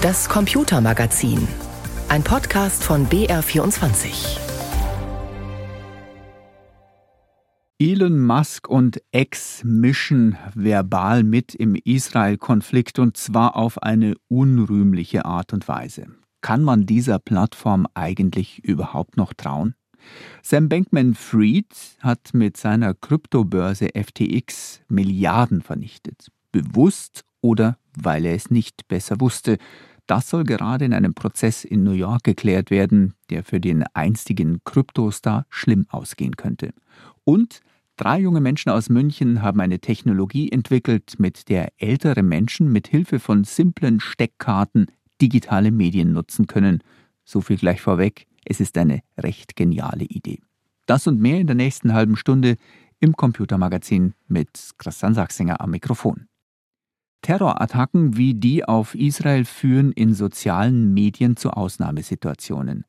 Das 0.00 0.28
Computermagazin. 0.28 1.48
Ein 2.08 2.22
Podcast 2.22 2.84
von 2.84 3.08
BR24. 3.08 4.38
Elon 7.80 8.20
Musk 8.20 8.68
und 8.68 9.02
Ex 9.10 9.64
mischen 9.64 10.38
verbal 10.54 11.24
mit 11.24 11.52
im 11.52 11.74
Israel-Konflikt 11.74 13.00
und 13.00 13.16
zwar 13.16 13.56
auf 13.56 13.82
eine 13.82 14.14
unrühmliche 14.28 15.24
Art 15.24 15.52
und 15.52 15.66
Weise. 15.66 16.06
Kann 16.42 16.62
man 16.62 16.86
dieser 16.86 17.18
Plattform 17.18 17.88
eigentlich 17.94 18.62
überhaupt 18.62 19.16
noch 19.16 19.34
trauen? 19.34 19.74
Sam 20.44 20.68
Bankman-Fried 20.68 21.74
hat 21.98 22.34
mit 22.34 22.56
seiner 22.56 22.94
Kryptobörse 22.94 23.88
FTX 23.96 24.80
Milliarden 24.86 25.60
vernichtet. 25.60 26.28
Bewusst 26.52 27.24
oder 27.40 27.78
weil 27.96 28.24
er 28.24 28.34
es 28.34 28.50
nicht 28.50 28.88
besser 28.88 29.20
wusste. 29.20 29.58
Das 30.06 30.30
soll 30.30 30.44
gerade 30.44 30.84
in 30.84 30.94
einem 30.94 31.14
Prozess 31.14 31.64
in 31.64 31.82
New 31.82 31.92
York 31.92 32.24
geklärt 32.24 32.70
werden, 32.70 33.14
der 33.28 33.44
für 33.44 33.60
den 33.60 33.84
einstigen 33.92 34.60
Kryptostar 34.64 35.46
schlimm 35.50 35.86
ausgehen 35.90 36.36
könnte. 36.36 36.72
Und 37.24 37.60
drei 37.96 38.18
junge 38.18 38.40
Menschen 38.40 38.70
aus 38.70 38.88
München 38.88 39.42
haben 39.42 39.60
eine 39.60 39.80
Technologie 39.80 40.50
entwickelt, 40.50 41.16
mit 41.18 41.48
der 41.50 41.72
ältere 41.76 42.22
Menschen 42.22 42.72
mit 42.72 42.88
Hilfe 42.88 43.18
von 43.18 43.44
simplen 43.44 44.00
Steckkarten 44.00 44.86
digitale 45.20 45.70
Medien 45.70 46.12
nutzen 46.12 46.46
können. 46.46 46.82
So 47.24 47.42
viel 47.42 47.58
gleich 47.58 47.82
vorweg, 47.82 48.26
es 48.46 48.60
ist 48.60 48.78
eine 48.78 49.02
recht 49.18 49.56
geniale 49.56 50.04
Idee. 50.04 50.40
Das 50.86 51.06
und 51.06 51.20
mehr 51.20 51.38
in 51.38 51.46
der 51.46 51.56
nächsten 51.56 51.92
halben 51.92 52.16
Stunde 52.16 52.56
im 52.98 53.14
Computermagazin 53.14 54.14
mit 54.26 54.70
Christian 54.78 55.12
Sachsinger 55.12 55.60
am 55.60 55.72
Mikrofon. 55.72 56.27
Terrorattacken 57.22 58.16
wie 58.16 58.34
die 58.34 58.64
auf 58.64 58.94
Israel 58.94 59.44
führen 59.44 59.92
in 59.92 60.14
sozialen 60.14 60.94
Medien 60.94 61.36
zu 61.36 61.50
Ausnahmesituationen. 61.50 62.84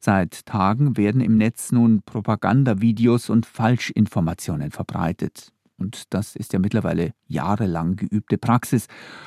Seit 0.00 0.46
Tagen 0.46 0.96
werden 0.96 1.20
im 1.20 1.36
Netz 1.36 1.72
nun 1.72 2.02
Propagandavideos 2.02 3.30
und 3.30 3.46
Falschinformationen 3.46 4.70
verbreitet. 4.70 5.52
Und 5.78 6.14
das 6.14 6.36
ist 6.36 6.52
ja 6.52 6.58
mittlerweile 6.58 7.12
jahrelang 7.26 7.96
geübte 7.96 8.38
Praxis. 8.38 8.86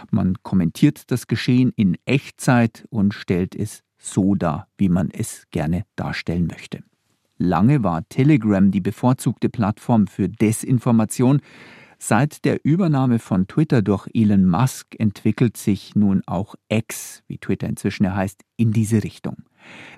Man 0.09 0.36
kommentiert 0.41 1.11
das 1.11 1.28
Geschehen 1.28 1.72
in 1.75 1.97
Echtzeit 2.06 2.86
und 2.89 3.13
stellt 3.13 3.56
es 3.56 3.84
so 3.97 4.36
dar, 4.36 4.67
wie 4.78 4.89
man 4.89 5.09
es 5.11 5.45
gerne 5.52 5.84
darstellen 5.95 6.47
möchte. 6.47 6.84
Lange 7.38 7.84
war 7.84 8.08
Telegram 8.09 8.72
die 8.72 8.81
bevorzugte 8.81 9.50
Plattform 9.50 10.08
für 10.08 10.28
Desinformation. 10.28 11.41
Seit 12.02 12.45
der 12.45 12.64
Übernahme 12.64 13.19
von 13.19 13.45
Twitter 13.47 13.81
durch 13.81 14.08
Elon 14.14 14.45
Musk 14.45 14.95
entwickelt 14.97 15.58
sich 15.58 15.97
nun 15.97 16.22
auch 16.25 16.56
X, 16.69 17.23
wie 17.28 17.38
Twitter 17.38 17.67
inzwischen 17.67 18.16
heißt, 18.16 18.41
in 18.56 18.72
diese 18.72 19.03
Richtung. 19.03 19.44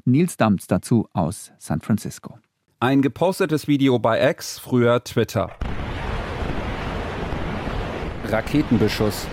Nils 0.03 0.35
Dams 0.35 0.65
dazu 0.65 1.07
aus 1.13 1.51
San 1.59 1.79
Francisco. 1.79 2.39
Ein 2.79 3.03
gepostetes 3.03 3.67
Video 3.67 3.99
bei 3.99 4.31
X, 4.31 4.57
früher 4.57 5.03
Twitter. 5.03 5.51
Raketenbeschuss. 8.25 9.27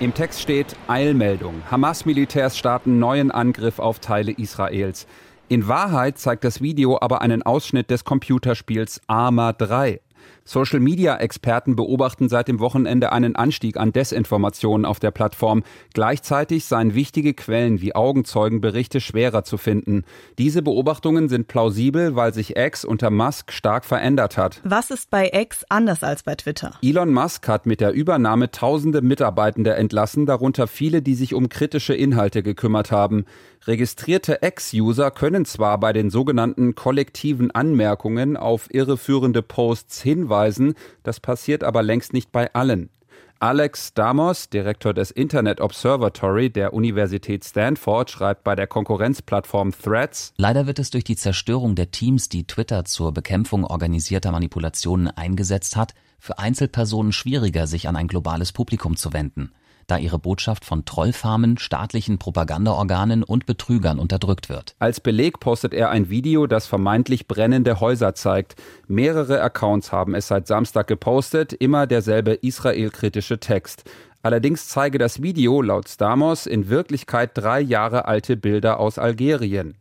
Im 0.00 0.12
Text 0.14 0.40
steht 0.40 0.74
Eilmeldung. 0.88 1.62
Hamas-Militärs 1.70 2.58
starten 2.58 2.98
neuen 2.98 3.30
Angriff 3.30 3.78
auf 3.78 4.00
Teile 4.00 4.32
Israels. 4.32 5.06
In 5.48 5.68
Wahrheit 5.68 6.18
zeigt 6.18 6.42
das 6.42 6.60
Video 6.60 6.98
aber 7.00 7.22
einen 7.22 7.44
Ausschnitt 7.44 7.88
des 7.88 8.04
Computerspiels 8.04 9.00
Arma 9.06 9.52
3. 9.52 10.00
Social-Media-Experten 10.44 11.76
beobachten 11.76 12.28
seit 12.28 12.48
dem 12.48 12.58
Wochenende 12.60 13.12
einen 13.12 13.36
Anstieg 13.36 13.76
an 13.76 13.92
Desinformationen 13.92 14.84
auf 14.84 14.98
der 14.98 15.10
Plattform. 15.10 15.62
Gleichzeitig 15.94 16.64
seien 16.64 16.94
wichtige 16.94 17.34
Quellen 17.34 17.80
wie 17.80 17.94
Augenzeugenberichte 17.94 19.00
schwerer 19.00 19.44
zu 19.44 19.56
finden. 19.56 20.04
Diese 20.38 20.62
Beobachtungen 20.62 21.28
sind 21.28 21.48
plausibel, 21.48 22.16
weil 22.16 22.34
sich 22.34 22.56
X 22.56 22.84
unter 22.84 23.10
Musk 23.10 23.52
stark 23.52 23.84
verändert 23.84 24.36
hat. 24.36 24.60
Was 24.64 24.90
ist 24.90 25.10
bei 25.10 25.30
X 25.32 25.64
anders 25.68 26.02
als 26.02 26.22
bei 26.22 26.34
Twitter? 26.34 26.72
Elon 26.82 27.12
Musk 27.12 27.46
hat 27.48 27.66
mit 27.66 27.80
der 27.80 27.92
Übernahme 27.92 28.50
tausende 28.50 29.02
Mitarbeitende 29.02 29.74
entlassen, 29.74 30.26
darunter 30.26 30.66
viele, 30.66 31.02
die 31.02 31.14
sich 31.14 31.34
um 31.34 31.48
kritische 31.48 31.94
Inhalte 31.94 32.42
gekümmert 32.42 32.90
haben. 32.90 33.24
Registrierte 33.64 34.42
Ex-User 34.42 35.12
können 35.12 35.44
zwar 35.44 35.78
bei 35.78 35.92
den 35.92 36.10
sogenannten 36.10 36.74
kollektiven 36.74 37.52
Anmerkungen 37.52 38.36
auf 38.36 38.66
irreführende 38.74 39.40
Posts 39.40 40.02
hinweisen, 40.02 40.74
das 41.04 41.20
passiert 41.20 41.62
aber 41.62 41.84
längst 41.84 42.12
nicht 42.12 42.32
bei 42.32 42.52
allen. 42.54 42.90
Alex 43.38 43.94
Damos, 43.94 44.50
Direktor 44.50 44.94
des 44.94 45.12
Internet 45.12 45.60
Observatory 45.60 46.50
der 46.50 46.72
Universität 46.74 47.44
Stanford, 47.44 48.10
schreibt 48.10 48.42
bei 48.42 48.56
der 48.56 48.66
Konkurrenzplattform 48.66 49.72
Threads 49.72 50.32
Leider 50.36 50.66
wird 50.66 50.80
es 50.80 50.90
durch 50.90 51.04
die 51.04 51.16
Zerstörung 51.16 51.76
der 51.76 51.92
Teams, 51.92 52.28
die 52.28 52.46
Twitter 52.46 52.84
zur 52.84 53.12
Bekämpfung 53.12 53.64
organisierter 53.64 54.32
Manipulationen 54.32 55.06
eingesetzt 55.08 55.76
hat, 55.76 55.94
für 56.18 56.38
Einzelpersonen 56.38 57.12
schwieriger, 57.12 57.68
sich 57.68 57.88
an 57.88 57.94
ein 57.94 58.08
globales 58.08 58.50
Publikum 58.50 58.96
zu 58.96 59.12
wenden 59.12 59.52
da 59.86 59.98
ihre 59.98 60.18
Botschaft 60.18 60.64
von 60.64 60.84
Trollfarmen, 60.84 61.58
staatlichen 61.58 62.18
Propagandaorganen 62.18 63.22
und 63.22 63.46
Betrügern 63.46 63.98
unterdrückt 63.98 64.48
wird. 64.48 64.74
Als 64.78 65.00
Beleg 65.00 65.40
postet 65.40 65.74
er 65.74 65.90
ein 65.90 66.10
Video, 66.10 66.46
das 66.46 66.66
vermeintlich 66.66 67.28
brennende 67.28 67.80
Häuser 67.80 68.14
zeigt. 68.14 68.56
Mehrere 68.88 69.42
Accounts 69.42 69.92
haben 69.92 70.14
es 70.14 70.28
seit 70.28 70.46
Samstag 70.46 70.86
gepostet, 70.86 71.52
immer 71.52 71.86
derselbe 71.86 72.32
israelkritische 72.32 73.40
Text. 73.40 73.84
Allerdings 74.22 74.68
zeige 74.68 74.98
das 74.98 75.20
Video 75.20 75.62
laut 75.62 75.88
Stamos 75.88 76.46
in 76.46 76.68
Wirklichkeit 76.68 77.32
drei 77.34 77.60
Jahre 77.60 78.04
alte 78.06 78.36
Bilder 78.36 78.78
aus 78.78 78.98
Algerien. 78.98 79.74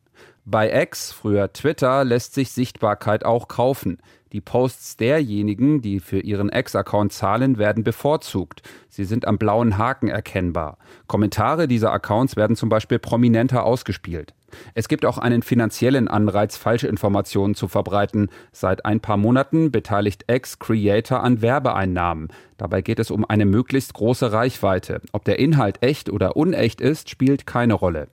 Bei 0.45 0.81
X, 0.81 1.11
früher 1.11 1.53
Twitter, 1.53 2.03
lässt 2.03 2.33
sich 2.33 2.51
Sichtbarkeit 2.51 3.25
auch 3.25 3.47
kaufen. 3.47 3.99
Die 4.31 4.41
Posts 4.41 4.97
derjenigen, 4.97 5.81
die 5.81 5.99
für 5.99 6.19
ihren 6.19 6.49
Ex-Account 6.49 7.13
zahlen, 7.13 7.57
werden 7.57 7.83
bevorzugt. 7.83 8.63
Sie 8.89 9.03
sind 9.03 9.27
am 9.27 9.37
blauen 9.37 9.77
Haken 9.77 10.07
erkennbar. 10.07 10.77
Kommentare 11.05 11.67
dieser 11.67 11.91
Accounts 11.91 12.37
werden 12.37 12.55
zum 12.55 12.69
Beispiel 12.69 12.97
prominenter 12.97 13.65
ausgespielt. 13.65 14.33
Es 14.73 14.87
gibt 14.87 15.05
auch 15.05 15.17
einen 15.17 15.43
finanziellen 15.43 16.07
Anreiz, 16.07 16.57
falsche 16.57 16.87
Informationen 16.87 17.53
zu 17.53 17.67
verbreiten. 17.67 18.29
Seit 18.51 18.85
ein 18.85 18.99
paar 18.99 19.17
Monaten 19.17 19.71
beteiligt 19.71 20.23
Ex-Creator 20.27 21.21
an 21.21 21.41
Werbeeinnahmen. 21.41 22.29
Dabei 22.57 22.81
geht 22.81 22.99
es 22.99 23.11
um 23.11 23.25
eine 23.29 23.45
möglichst 23.45 23.93
große 23.93 24.31
Reichweite. 24.31 25.01
Ob 25.11 25.23
der 25.25 25.39
Inhalt 25.39 25.83
echt 25.83 26.09
oder 26.09 26.35
unecht 26.35 26.81
ist, 26.81 27.09
spielt 27.09 27.45
keine 27.45 27.73
Rolle. 27.73 28.07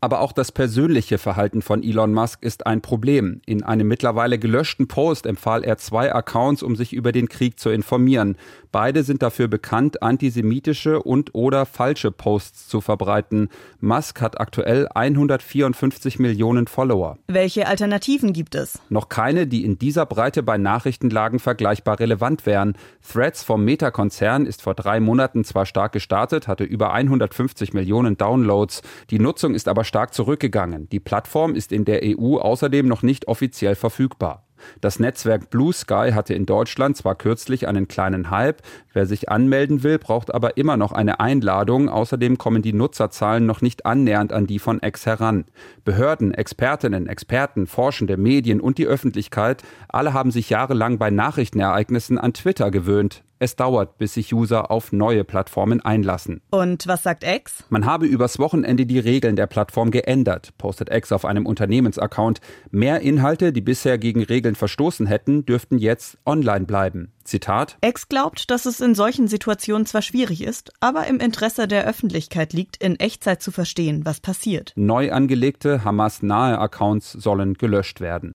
Aber 0.00 0.20
auch 0.20 0.32
das 0.32 0.52
persönliche 0.52 1.18
Verhalten 1.18 1.62
von 1.62 1.82
Elon 1.82 2.12
Musk 2.12 2.42
ist 2.42 2.66
ein 2.66 2.80
Problem. 2.80 3.40
In 3.46 3.62
einem 3.62 3.88
mittlerweile 3.88 4.38
gelöschten 4.38 4.88
Post 4.88 5.26
empfahl 5.26 5.64
er 5.64 5.78
zwei 5.78 6.14
Accounts, 6.14 6.62
um 6.62 6.76
sich 6.76 6.92
über 6.92 7.12
den 7.12 7.28
Krieg 7.28 7.58
zu 7.58 7.70
informieren. 7.70 8.36
Beide 8.72 9.02
sind 9.02 9.22
dafür 9.22 9.48
bekannt, 9.48 10.02
antisemitische 10.02 11.02
und 11.02 11.34
oder 11.34 11.66
falsche 11.66 12.10
Posts 12.10 12.68
zu 12.68 12.80
verbreiten. 12.80 13.50
Musk 13.80 14.22
hat 14.22 14.40
aktuell 14.40 14.88
154 14.88 16.18
Millionen 16.18 16.66
Follower. 16.66 17.18
Welche 17.28 17.68
Alternativen 17.68 18.32
gibt 18.32 18.54
es? 18.54 18.80
Noch 18.88 19.10
keine, 19.10 19.46
die 19.46 19.62
in 19.62 19.78
dieser 19.78 20.06
Breite 20.06 20.42
bei 20.42 20.56
Nachrichtenlagen 20.56 21.38
vergleichbar 21.38 22.00
relevant 22.00 22.46
wären. 22.46 22.78
Threads 23.06 23.42
vom 23.42 23.62
Meta-Konzern 23.62 24.46
ist 24.46 24.62
vor 24.62 24.74
drei 24.74 25.00
Monaten 25.00 25.44
zwar 25.44 25.66
stark 25.66 25.92
gestartet, 25.92 26.48
hatte 26.48 26.64
über 26.64 26.94
150 26.94 27.74
Millionen 27.74 28.16
Downloads. 28.16 28.80
Die 29.10 29.18
Nutzung 29.18 29.54
ist 29.54 29.68
aber 29.68 29.84
stark 29.84 30.14
zurückgegangen. 30.14 30.88
Die 30.88 31.00
Plattform 31.00 31.54
ist 31.54 31.72
in 31.72 31.84
der 31.84 32.00
EU 32.02 32.38
außerdem 32.38 32.88
noch 32.88 33.02
nicht 33.02 33.28
offiziell 33.28 33.74
verfügbar. 33.74 34.46
Das 34.80 34.98
Netzwerk 34.98 35.50
Blue 35.50 35.72
Sky 35.72 36.10
hatte 36.14 36.34
in 36.34 36.46
Deutschland 36.46 36.96
zwar 36.96 37.14
kürzlich 37.14 37.68
einen 37.68 37.88
kleinen 37.88 38.30
Hype, 38.30 38.62
wer 38.92 39.06
sich 39.06 39.28
anmelden 39.28 39.82
will, 39.82 39.98
braucht 39.98 40.34
aber 40.34 40.56
immer 40.56 40.76
noch 40.76 40.92
eine 40.92 41.20
Einladung. 41.20 41.88
Außerdem 41.88 42.38
kommen 42.38 42.62
die 42.62 42.72
Nutzerzahlen 42.72 43.46
noch 43.46 43.60
nicht 43.60 43.86
annähernd 43.86 44.32
an 44.32 44.46
die 44.46 44.58
von 44.58 44.80
X 44.82 45.06
heran. 45.06 45.44
Behörden, 45.84 46.34
Expertinnen, 46.34 47.06
Experten, 47.06 47.66
Forschende, 47.66 48.16
Medien 48.16 48.60
und 48.60 48.78
die 48.78 48.86
Öffentlichkeit, 48.86 49.62
alle 49.88 50.12
haben 50.12 50.30
sich 50.30 50.50
jahrelang 50.50 50.98
bei 50.98 51.10
Nachrichtenereignissen 51.10 52.18
an 52.18 52.32
Twitter 52.32 52.70
gewöhnt. 52.70 53.22
Es 53.42 53.56
dauert, 53.56 53.98
bis 53.98 54.14
sich 54.14 54.32
User 54.32 54.70
auf 54.70 54.92
neue 54.92 55.24
Plattformen 55.24 55.80
einlassen. 55.80 56.42
Und 56.52 56.86
was 56.86 57.02
sagt 57.02 57.24
X? 57.24 57.64
Man 57.70 57.86
habe 57.86 58.06
übers 58.06 58.38
Wochenende 58.38 58.86
die 58.86 59.00
Regeln 59.00 59.34
der 59.34 59.48
Plattform 59.48 59.90
geändert, 59.90 60.56
postet 60.58 60.94
X 60.94 61.10
auf 61.10 61.24
einem 61.24 61.44
Unternehmensaccount. 61.44 62.40
Mehr 62.70 63.00
Inhalte, 63.00 63.52
die 63.52 63.60
bisher 63.60 63.98
gegen 63.98 64.22
Regeln 64.22 64.54
verstoßen 64.54 65.08
hätten, 65.08 65.44
dürften 65.44 65.78
jetzt 65.78 66.18
online 66.24 66.66
bleiben. 66.66 67.10
Zitat. 67.24 67.78
X 67.84 68.08
glaubt, 68.08 68.48
dass 68.48 68.64
es 68.64 68.78
in 68.78 68.94
solchen 68.94 69.26
Situationen 69.26 69.86
zwar 69.86 70.02
schwierig 70.02 70.44
ist, 70.44 70.72
aber 70.78 71.08
im 71.08 71.18
Interesse 71.18 71.66
der 71.66 71.84
Öffentlichkeit 71.84 72.52
liegt, 72.52 72.76
in 72.76 72.94
Echtzeit 73.00 73.42
zu 73.42 73.50
verstehen, 73.50 74.02
was 74.04 74.20
passiert. 74.20 74.72
Neu 74.76 75.10
angelegte 75.10 75.82
Hamas-nahe 75.82 76.60
Accounts 76.60 77.10
sollen 77.10 77.54
gelöscht 77.54 78.00
werden. 78.00 78.30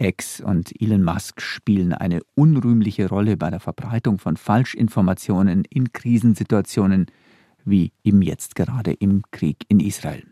X 0.00 0.40
und 0.40 0.72
Elon 0.80 1.04
Musk 1.04 1.40
spielen 1.40 1.92
eine 1.92 2.20
unrühmliche 2.34 3.08
Rolle 3.08 3.36
bei 3.36 3.50
der 3.50 3.60
Verbreitung 3.60 4.18
von 4.18 4.36
Falschinformationen 4.36 5.64
in 5.64 5.92
Krisensituationen 5.92 7.06
wie 7.64 7.92
eben 8.04 8.22
jetzt 8.22 8.54
gerade 8.54 8.92
im 8.92 9.22
Krieg 9.30 9.64
in 9.68 9.80
Israel. 9.80 10.22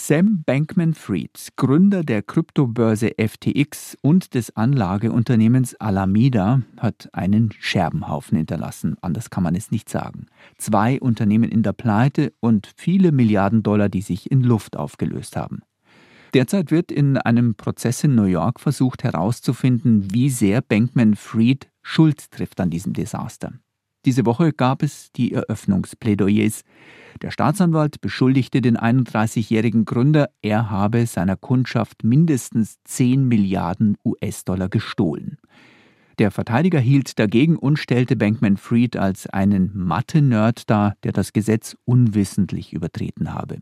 Sam 0.00 0.44
Bankman-Fried, 0.46 1.48
Gründer 1.56 2.04
der 2.04 2.22
Kryptobörse 2.22 3.14
FTX 3.18 3.96
und 4.00 4.34
des 4.34 4.54
Anlageunternehmens 4.54 5.74
Alameda, 5.80 6.62
hat 6.76 7.08
einen 7.12 7.50
Scherbenhaufen 7.58 8.38
hinterlassen. 8.38 8.96
Anders 9.00 9.28
kann 9.28 9.42
man 9.42 9.56
es 9.56 9.72
nicht 9.72 9.88
sagen. 9.88 10.26
Zwei 10.56 11.00
Unternehmen 11.00 11.50
in 11.50 11.64
der 11.64 11.72
Pleite 11.72 12.32
und 12.38 12.72
viele 12.76 13.10
Milliarden 13.10 13.64
Dollar, 13.64 13.88
die 13.88 14.02
sich 14.02 14.30
in 14.30 14.44
Luft 14.44 14.76
aufgelöst 14.76 15.34
haben. 15.34 15.62
Derzeit 16.34 16.70
wird 16.70 16.92
in 16.92 17.16
einem 17.16 17.54
Prozess 17.54 18.04
in 18.04 18.14
New 18.14 18.24
York 18.24 18.60
versucht 18.60 19.02
herauszufinden, 19.04 20.12
wie 20.12 20.28
sehr 20.28 20.60
Bankman-Fried 20.60 21.68
Schuld 21.82 22.30
trifft 22.30 22.60
an 22.60 22.70
diesem 22.70 22.92
Desaster. 22.92 23.52
Diese 24.04 24.26
Woche 24.26 24.52
gab 24.52 24.82
es 24.82 25.10
die 25.12 25.32
Eröffnungsplädoyers. 25.32 26.62
Der 27.22 27.30
Staatsanwalt 27.30 28.00
beschuldigte 28.00 28.60
den 28.60 28.76
31-jährigen 28.76 29.84
Gründer, 29.84 30.28
er 30.40 30.70
habe 30.70 31.06
seiner 31.06 31.36
Kundschaft 31.36 32.04
mindestens 32.04 32.76
10 32.84 33.26
Milliarden 33.26 33.96
US-Dollar 34.04 34.68
gestohlen. 34.68 35.38
Der 36.18 36.30
Verteidiger 36.30 36.80
hielt 36.80 37.18
dagegen 37.18 37.56
und 37.56 37.78
stellte 37.78 38.16
Bankman 38.16 38.56
Fried 38.56 38.96
als 38.96 39.26
einen 39.28 39.70
Mathe-Nerd 39.74 40.68
dar, 40.68 40.94
der 41.04 41.12
das 41.12 41.32
Gesetz 41.32 41.76
unwissentlich 41.84 42.72
übertreten 42.72 43.34
habe. 43.34 43.58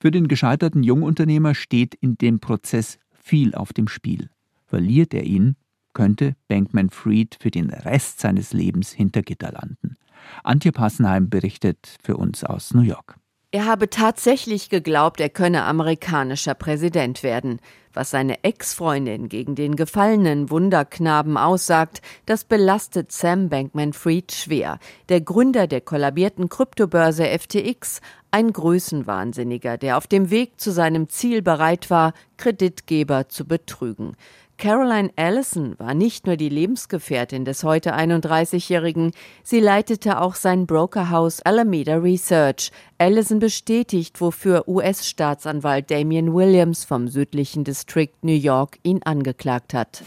Für 0.00 0.10
den 0.10 0.28
gescheiterten 0.28 0.82
Jungunternehmer 0.82 1.54
steht 1.54 1.94
in 1.94 2.16
dem 2.16 2.40
Prozess 2.40 2.98
viel 3.12 3.54
auf 3.54 3.72
dem 3.72 3.88
Spiel. 3.88 4.30
Verliert 4.66 5.14
er 5.14 5.24
ihn, 5.24 5.56
könnte 5.92 6.36
Bankman 6.48 6.90
Fried 6.90 7.36
für 7.40 7.50
den 7.50 7.70
Rest 7.70 8.20
seines 8.20 8.52
Lebens 8.52 8.92
hinter 8.92 9.22
Gitter 9.22 9.52
landen. 9.52 9.96
Antje 10.44 10.72
Passenheim 10.72 11.28
berichtet 11.28 11.96
für 12.02 12.16
uns 12.16 12.44
aus 12.44 12.74
New 12.74 12.82
York. 12.82 13.16
Er 13.52 13.66
habe 13.66 13.90
tatsächlich 13.90 14.70
geglaubt, 14.70 15.18
er 15.20 15.28
könne 15.28 15.64
amerikanischer 15.64 16.54
Präsident 16.54 17.24
werden. 17.24 17.58
Was 17.92 18.10
seine 18.10 18.44
Ex-Freundin 18.44 19.28
gegen 19.28 19.56
den 19.56 19.74
gefallenen 19.74 20.48
Wunderknaben 20.48 21.36
aussagt, 21.36 22.02
das 22.24 22.44
belastet 22.44 23.10
Sam 23.10 23.48
Bankman-Fried 23.48 24.30
schwer. 24.30 24.78
Der 25.08 25.20
Gründer 25.20 25.66
der 25.66 25.80
kollabierten 25.80 26.48
Kryptobörse 26.48 27.26
FTX, 27.26 28.00
ein 28.30 28.52
Größenwahnsinniger, 28.52 29.76
der 29.76 29.96
auf 29.96 30.06
dem 30.06 30.30
Weg 30.30 30.60
zu 30.60 30.70
seinem 30.70 31.08
Ziel 31.08 31.42
bereit 31.42 31.90
war, 31.90 32.12
Kreditgeber 32.36 33.28
zu 33.28 33.44
betrügen. 33.44 34.16
Caroline 34.60 35.10
Allison 35.16 35.74
war 35.78 35.94
nicht 35.94 36.26
nur 36.26 36.36
die 36.36 36.50
Lebensgefährtin 36.50 37.46
des 37.46 37.64
heute 37.64 37.94
31-Jährigen, 37.96 39.12
sie 39.42 39.58
leitete 39.58 40.20
auch 40.20 40.34
sein 40.34 40.66
Brokerhaus 40.66 41.40
Alameda 41.40 41.96
Research. 41.96 42.70
Allison 42.98 43.38
bestätigt, 43.38 44.20
wofür 44.20 44.68
US-Staatsanwalt 44.68 45.90
Damian 45.90 46.34
Williams 46.34 46.84
vom 46.84 47.08
südlichen 47.08 47.64
District 47.64 48.10
New 48.20 48.34
York 48.34 48.78
ihn 48.82 49.00
angeklagt 49.02 49.72
hat. 49.72 50.02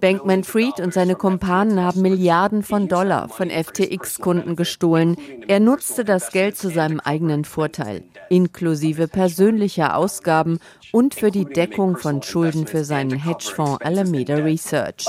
Bankman-Fried 0.00 0.80
und 0.80 0.94
seine 0.94 1.16
Kumpanen 1.16 1.82
haben 1.82 2.00
Milliarden 2.00 2.62
von 2.62 2.88
Dollar 2.88 3.28
von 3.28 3.50
FTX-Kunden 3.50 4.56
gestohlen. 4.56 5.18
Er 5.46 5.60
nutzte 5.60 6.06
das 6.06 6.30
Geld 6.30 6.56
zu 6.56 6.70
seinem 6.70 7.00
eigenen 7.00 7.44
Vorteil, 7.44 8.04
inklusive 8.30 9.06
persönlicher 9.06 9.98
Ausgaben 9.98 10.58
und 10.90 11.14
für 11.14 11.30
die 11.30 11.44
Deckung 11.44 11.98
von 11.98 12.22
Schulden 12.22 12.53
für 12.66 12.84
seinen 12.84 13.22
Hedgefonds 13.22 13.84
Alameda 13.84 14.36
Research. 14.36 15.04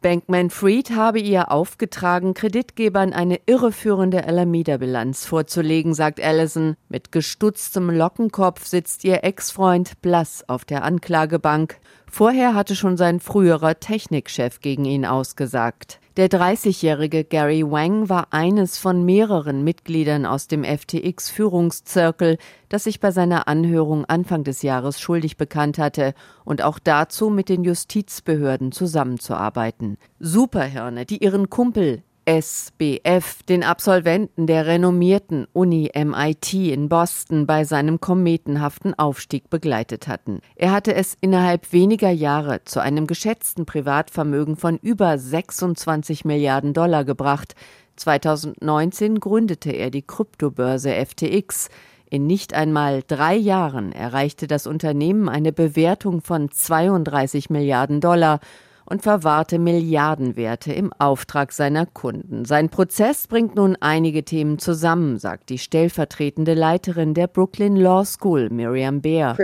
Bankman 0.00 0.50
Fried 0.50 0.90
habe 0.90 1.20
ihr 1.20 1.52
aufgetragen, 1.52 2.34
Kreditgebern 2.34 3.12
eine 3.12 3.38
irreführende 3.46 4.24
Alameda-Bilanz 4.24 5.26
vorzulegen, 5.26 5.94
sagt 5.94 6.20
Allison. 6.20 6.76
Mit 6.88 7.12
gestutztem 7.12 7.90
Lockenkopf 7.90 8.66
sitzt 8.66 9.04
ihr 9.04 9.22
Ex-Freund 9.22 10.00
blass 10.00 10.42
auf 10.48 10.64
der 10.64 10.82
Anklagebank. 10.84 11.78
Vorher 12.10 12.54
hatte 12.54 12.74
schon 12.74 12.96
sein 12.96 13.20
früherer 13.20 13.78
Technikchef 13.78 14.60
gegen 14.60 14.84
ihn 14.84 15.04
ausgesagt. 15.04 16.00
Der 16.18 16.28
30-jährige 16.28 17.22
Gary 17.22 17.62
Wang 17.62 18.08
war 18.08 18.32
eines 18.32 18.76
von 18.76 19.04
mehreren 19.04 19.62
Mitgliedern 19.62 20.26
aus 20.26 20.48
dem 20.48 20.64
FTX-Führungszirkel, 20.64 22.38
das 22.68 22.82
sich 22.82 22.98
bei 22.98 23.12
seiner 23.12 23.46
Anhörung 23.46 24.04
Anfang 24.04 24.42
des 24.42 24.62
Jahres 24.62 24.98
schuldig 24.98 25.36
bekannt 25.36 25.78
hatte 25.78 26.14
und 26.44 26.60
auch 26.60 26.80
dazu 26.80 27.30
mit 27.30 27.48
den 27.48 27.62
Justizbehörden 27.62 28.72
zusammenzuarbeiten. 28.72 29.96
Superhirne, 30.18 31.06
die 31.06 31.22
ihren 31.22 31.50
Kumpel 31.50 32.02
SBF, 32.28 33.42
den 33.48 33.64
Absolventen 33.64 34.46
der 34.46 34.66
renommierten 34.66 35.46
Uni 35.54 35.90
MIT 35.94 36.52
in 36.52 36.90
Boston 36.90 37.46
bei 37.46 37.64
seinem 37.64 38.00
kometenhaften 38.00 38.92
Aufstieg 38.98 39.48
begleitet 39.48 40.08
hatten. 40.08 40.40
Er 40.54 40.72
hatte 40.72 40.94
es 40.94 41.16
innerhalb 41.22 41.72
weniger 41.72 42.10
Jahre 42.10 42.62
zu 42.64 42.80
einem 42.80 43.06
geschätzten 43.06 43.64
Privatvermögen 43.64 44.56
von 44.56 44.76
über 44.76 45.16
26 45.16 46.26
Milliarden 46.26 46.74
Dollar 46.74 47.06
gebracht. 47.06 47.54
2019 47.96 49.20
gründete 49.20 49.72
er 49.72 49.90
die 49.90 50.02
Kryptobörse 50.02 50.90
FTX. 50.92 51.70
In 52.10 52.26
nicht 52.26 52.52
einmal 52.52 53.02
drei 53.06 53.36
Jahren 53.36 53.90
erreichte 53.92 54.46
das 54.46 54.66
Unternehmen 54.66 55.30
eine 55.30 55.52
Bewertung 55.54 56.20
von 56.20 56.50
32 56.50 57.48
Milliarden 57.48 58.02
Dollar 58.02 58.40
und 58.88 59.02
verwahrte 59.02 59.58
Milliardenwerte 59.58 60.72
im 60.72 60.92
Auftrag 60.98 61.52
seiner 61.52 61.84
Kunden. 61.84 62.44
Sein 62.44 62.70
Prozess 62.70 63.26
bringt 63.26 63.54
nun 63.54 63.76
einige 63.80 64.24
Themen 64.24 64.58
zusammen, 64.58 65.18
sagt 65.18 65.50
die 65.50 65.58
stellvertretende 65.58 66.54
Leiterin 66.54 67.12
der 67.12 67.26
Brooklyn 67.26 67.76
Law 67.76 68.04
School, 68.04 68.48
Miriam 68.50 69.02
Bear. 69.02 69.36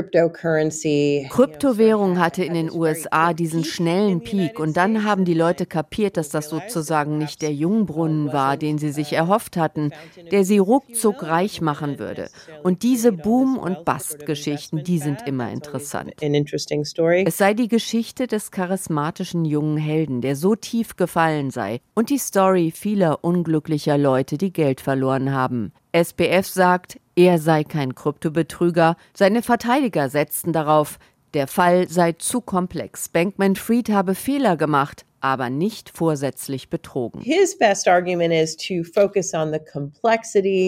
Kryptowährung 1.31 2.19
hatte 2.19 2.45
in 2.45 2.55
den 2.55 2.71
USA 2.73 3.35
diesen 3.35 3.65
schnellen 3.65 4.23
Peak 4.23 4.59
und 4.59 4.77
dann 4.77 5.05
haben 5.05 5.25
die 5.25 5.35
Leute 5.35 5.67
kapiert, 5.67 6.17
dass 6.17 6.31
das 6.31 6.49
sozusagen 6.49 7.19
nicht 7.19 7.43
der 7.43 7.53
Jungbrunnen 7.53 8.33
war, 8.33 8.57
den 8.57 8.79
sie 8.79 8.93
sich 8.93 9.13
erhofft 9.13 9.57
hatten, 9.57 9.93
der 10.31 10.45
sie 10.45 10.59
ruckzuck 10.59 11.23
reich 11.23 11.61
machen 11.61 11.99
würde. 11.99 12.29
Und 12.63 12.83
diese 12.83 13.13
Boom- 13.13 13.59
und 13.59 13.85
Bust-Geschichten, 13.85 14.85
die 14.85 14.99
sind 14.99 15.27
immer 15.27 15.51
interessant. 15.51 16.15
Es 16.21 17.37
sei 17.37 17.55
die 17.55 17.69
Geschichte 17.69 18.27
des 18.27 18.51
charismatischen 18.51 19.34
sympathischen 19.35 19.45
jungen 19.45 19.77
Helden, 19.77 20.21
der 20.21 20.37
so 20.37 20.55
tief 20.55 20.97
gefallen 20.97 21.51
sei, 21.51 21.81
und 21.95 22.11
die 22.11 22.19
Story 22.19 22.73
vieler 22.75 23.25
unglücklicher 23.25 23.99
Leute, 23.99 24.39
die 24.39 24.53
Geld 24.53 24.81
verloren 24.81 25.33
haben. 25.33 25.73
SPF 25.93 26.47
sagt, 26.47 27.01
er 27.17 27.39
sei 27.39 27.65
kein 27.65 27.95
Kryptobetrüger, 27.95 28.97
seine 29.13 29.43
Verteidiger 29.43 30.09
setzten 30.09 30.53
darauf, 30.53 30.99
der 31.35 31.47
Fall 31.49 31.89
sei 31.89 32.13
zu 32.13 32.41
komplex. 32.41 33.09
Bankman 33.09 33.57
Fried 33.57 33.91
habe 33.91 34.15
Fehler 34.15 34.57
gemacht, 34.57 35.05
aber 35.25 35.49
nicht 35.49 35.89
vorsätzlich 35.89 36.69
betrogen. 36.69 37.23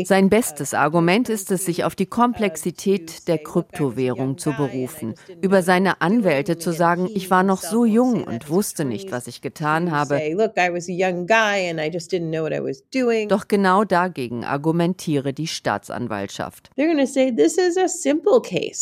Sein 0.06 0.30
bestes 0.30 0.72
Argument 0.72 1.28
ist 1.28 1.50
es, 1.50 1.66
sich 1.66 1.84
auf 1.84 1.94
die 1.94 2.06
Komplexität 2.06 3.28
der 3.28 3.36
Kryptowährung 3.36 4.38
zu 4.38 4.52
berufen, 4.52 5.14
über 5.42 5.62
seine 5.62 6.00
Anwälte 6.00 6.56
zu 6.56 6.72
sagen, 6.72 7.06
ich 7.12 7.30
war 7.30 7.42
noch 7.42 7.60
so 7.60 7.84
jung 7.84 8.25
und 8.25 8.48
wusste 8.48 8.86
nicht, 8.86 9.12
was 9.12 9.26
ich 9.26 9.42
getan 9.42 9.90
habe. 9.90 10.18
Doch 13.28 13.48
genau 13.48 13.84
dagegen 13.84 14.44
argumentiere 14.44 15.34
die 15.34 15.48
Staatsanwaltschaft. 15.48 16.70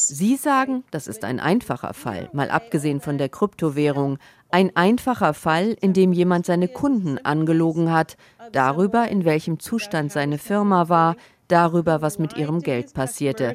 Sie 0.07 0.37
sagen, 0.37 0.85
das 0.93 1.09
ist 1.09 1.25
ein 1.25 1.41
einfacher 1.41 1.95
Fall, 1.95 2.31
mal 2.33 2.51
abgesehen 2.51 3.01
von 3.01 3.19
der 3.19 3.29
Kryptowährung, 3.29 4.19
ein 4.55 4.71
einfacher 4.77 5.35
Fall, 5.35 5.77
in 5.81 5.95
dem 5.95 6.13
jemand 6.13 6.47
seine 6.47 6.69
Kunden 6.69 7.19
angelogen 7.19 7.93
hat, 7.93 8.17
darüber, 8.53 9.09
in 9.09 9.25
welchem 9.25 9.59
Zustand 9.59 10.13
seine 10.13 10.39
Firma 10.39 10.89
war, 10.89 11.17
darüber, 11.49 12.03
was 12.03 12.21
mit 12.21 12.37
ihrem 12.37 12.61
Geld 12.61 12.95
passierte. 12.95 13.53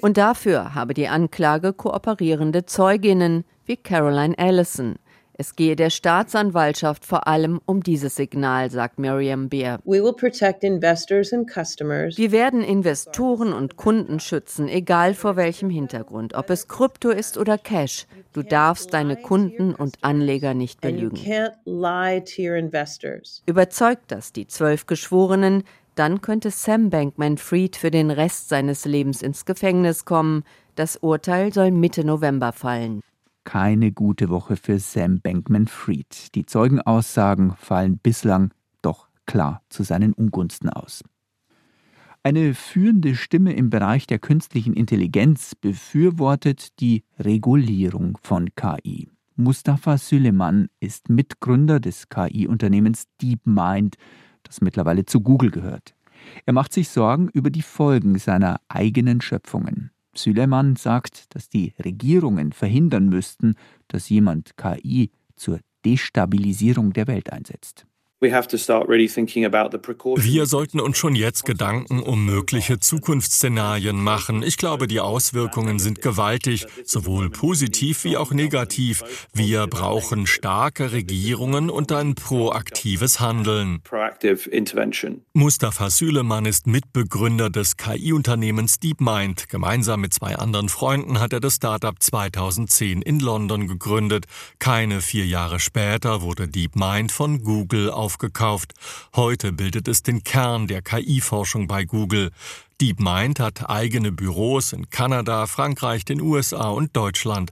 Und 0.00 0.16
dafür 0.16 0.74
habe 0.76 0.94
die 0.94 1.08
Anklage 1.08 1.72
kooperierende 1.72 2.66
Zeuginnen 2.66 3.44
wie 3.64 3.76
Caroline 3.76 4.38
Allison. 4.38 4.94
Es 5.38 5.54
gehe 5.54 5.76
der 5.76 5.90
Staatsanwaltschaft 5.90 7.04
vor 7.04 7.26
allem 7.26 7.60
um 7.66 7.82
dieses 7.82 8.16
Signal, 8.16 8.70
sagt 8.70 8.98
Miriam 8.98 9.50
Beer. 9.50 9.80
Wir 9.84 10.02
werden 12.32 12.62
Investoren 12.62 13.52
und 13.52 13.76
Kunden 13.76 14.18
schützen, 14.18 14.68
egal 14.68 15.12
vor 15.12 15.36
welchem 15.36 15.68
Hintergrund, 15.68 16.34
ob 16.34 16.48
es 16.48 16.68
Krypto 16.68 17.10
ist 17.10 17.36
oder 17.36 17.58
Cash. 17.58 18.06
Du 18.32 18.42
darfst 18.42 18.94
deine 18.94 19.16
Kunden 19.16 19.74
und 19.74 19.98
Anleger 20.00 20.54
nicht 20.54 20.80
belügen. 20.80 21.18
Überzeugt 23.44 24.04
das 24.08 24.32
die 24.32 24.46
zwölf 24.46 24.86
Geschworenen, 24.86 25.64
dann 25.96 26.22
könnte 26.22 26.50
Sam 26.50 26.88
Bankman-Fried 26.88 27.76
für 27.76 27.90
den 27.90 28.10
Rest 28.10 28.48
seines 28.48 28.86
Lebens 28.86 29.20
ins 29.20 29.44
Gefängnis 29.44 30.06
kommen. 30.06 30.44
Das 30.76 30.96
Urteil 30.96 31.52
soll 31.52 31.70
Mitte 31.70 32.04
November 32.04 32.52
fallen. 32.52 33.02
Keine 33.46 33.92
gute 33.92 34.28
Woche 34.28 34.56
für 34.56 34.78
Sam 34.78 35.20
Bankman-Fried. 35.20 36.34
Die 36.34 36.44
Zeugenaussagen 36.44 37.54
fallen 37.56 37.98
bislang 37.98 38.52
doch 38.82 39.08
klar 39.24 39.62
zu 39.70 39.84
seinen 39.84 40.12
Ungunsten 40.12 40.68
aus. 40.68 41.02
Eine 42.24 42.54
führende 42.54 43.14
Stimme 43.14 43.52
im 43.52 43.70
Bereich 43.70 44.08
der 44.08 44.18
künstlichen 44.18 44.74
Intelligenz 44.74 45.54
befürwortet 45.54 46.80
die 46.80 47.04
Regulierung 47.20 48.18
von 48.20 48.48
KI. 48.56 49.08
Mustafa 49.36 49.96
Süleyman 49.96 50.68
ist 50.80 51.08
Mitgründer 51.08 51.78
des 51.78 52.08
KI-Unternehmens 52.08 53.04
DeepMind, 53.22 53.94
das 54.42 54.60
mittlerweile 54.60 55.06
zu 55.06 55.20
Google 55.20 55.52
gehört. 55.52 55.94
Er 56.46 56.52
macht 56.52 56.72
sich 56.72 56.88
Sorgen 56.88 57.28
über 57.28 57.50
die 57.50 57.62
Folgen 57.62 58.18
seiner 58.18 58.60
eigenen 58.68 59.20
Schöpfungen. 59.20 59.92
Süleyman 60.16 60.76
sagt, 60.76 61.34
dass 61.34 61.48
die 61.48 61.74
Regierungen 61.82 62.52
verhindern 62.52 63.08
müssten, 63.08 63.54
dass 63.88 64.08
jemand 64.08 64.56
KI 64.56 65.10
zur 65.36 65.60
Destabilisierung 65.84 66.92
der 66.92 67.06
Welt 67.06 67.32
einsetzt. 67.32 67.86
Wir 70.24 70.46
sollten 70.46 70.80
uns 70.80 70.96
schon 70.96 71.14
jetzt 71.14 71.44
Gedanken 71.44 72.00
um 72.00 72.24
mögliche 72.24 72.80
Zukunftsszenarien 72.80 74.02
machen. 74.02 74.42
Ich 74.42 74.56
glaube, 74.56 74.86
die 74.86 75.00
Auswirkungen 75.00 75.78
sind 75.78 76.00
gewaltig, 76.00 76.66
sowohl 76.82 77.28
positiv 77.28 78.04
wie 78.04 78.16
auch 78.16 78.32
negativ. 78.32 79.04
Wir 79.34 79.66
brauchen 79.66 80.26
starke 80.26 80.92
Regierungen 80.92 81.68
und 81.68 81.92
ein 81.92 82.14
proaktives 82.14 83.20
Handeln. 83.20 83.82
Mustafa 85.34 85.90
Süleman 85.90 86.46
ist 86.46 86.66
Mitbegründer 86.66 87.50
des 87.50 87.76
KI-Unternehmens 87.76 88.80
DeepMind. 88.80 89.50
Gemeinsam 89.50 90.00
mit 90.00 90.14
zwei 90.14 90.36
anderen 90.36 90.70
Freunden 90.70 91.20
hat 91.20 91.34
er 91.34 91.40
das 91.40 91.56
Startup 91.56 92.02
2010 92.02 93.02
in 93.02 93.20
London 93.20 93.68
gegründet. 93.68 94.24
Keine 94.58 95.02
vier 95.02 95.26
Jahre 95.26 95.60
später 95.60 96.22
wurde 96.22 96.48
DeepMind 96.48 97.12
von 97.12 97.42
Google 97.42 97.90
aufgebaut 97.90 98.05
aufgekauft. 98.06 98.72
Heute 99.16 99.52
bildet 99.52 99.88
es 99.88 100.04
den 100.04 100.22
Kern 100.22 100.68
der 100.68 100.80
KI-Forschung 100.80 101.66
bei 101.66 101.84
Google. 101.84 102.30
DeepMind 102.78 103.40
hat 103.40 103.70
eigene 103.70 104.12
Büros 104.12 104.74
in 104.74 104.90
Kanada, 104.90 105.46
Frankreich, 105.46 106.04
den 106.04 106.20
USA 106.20 106.68
und 106.68 106.94
Deutschland. 106.94 107.50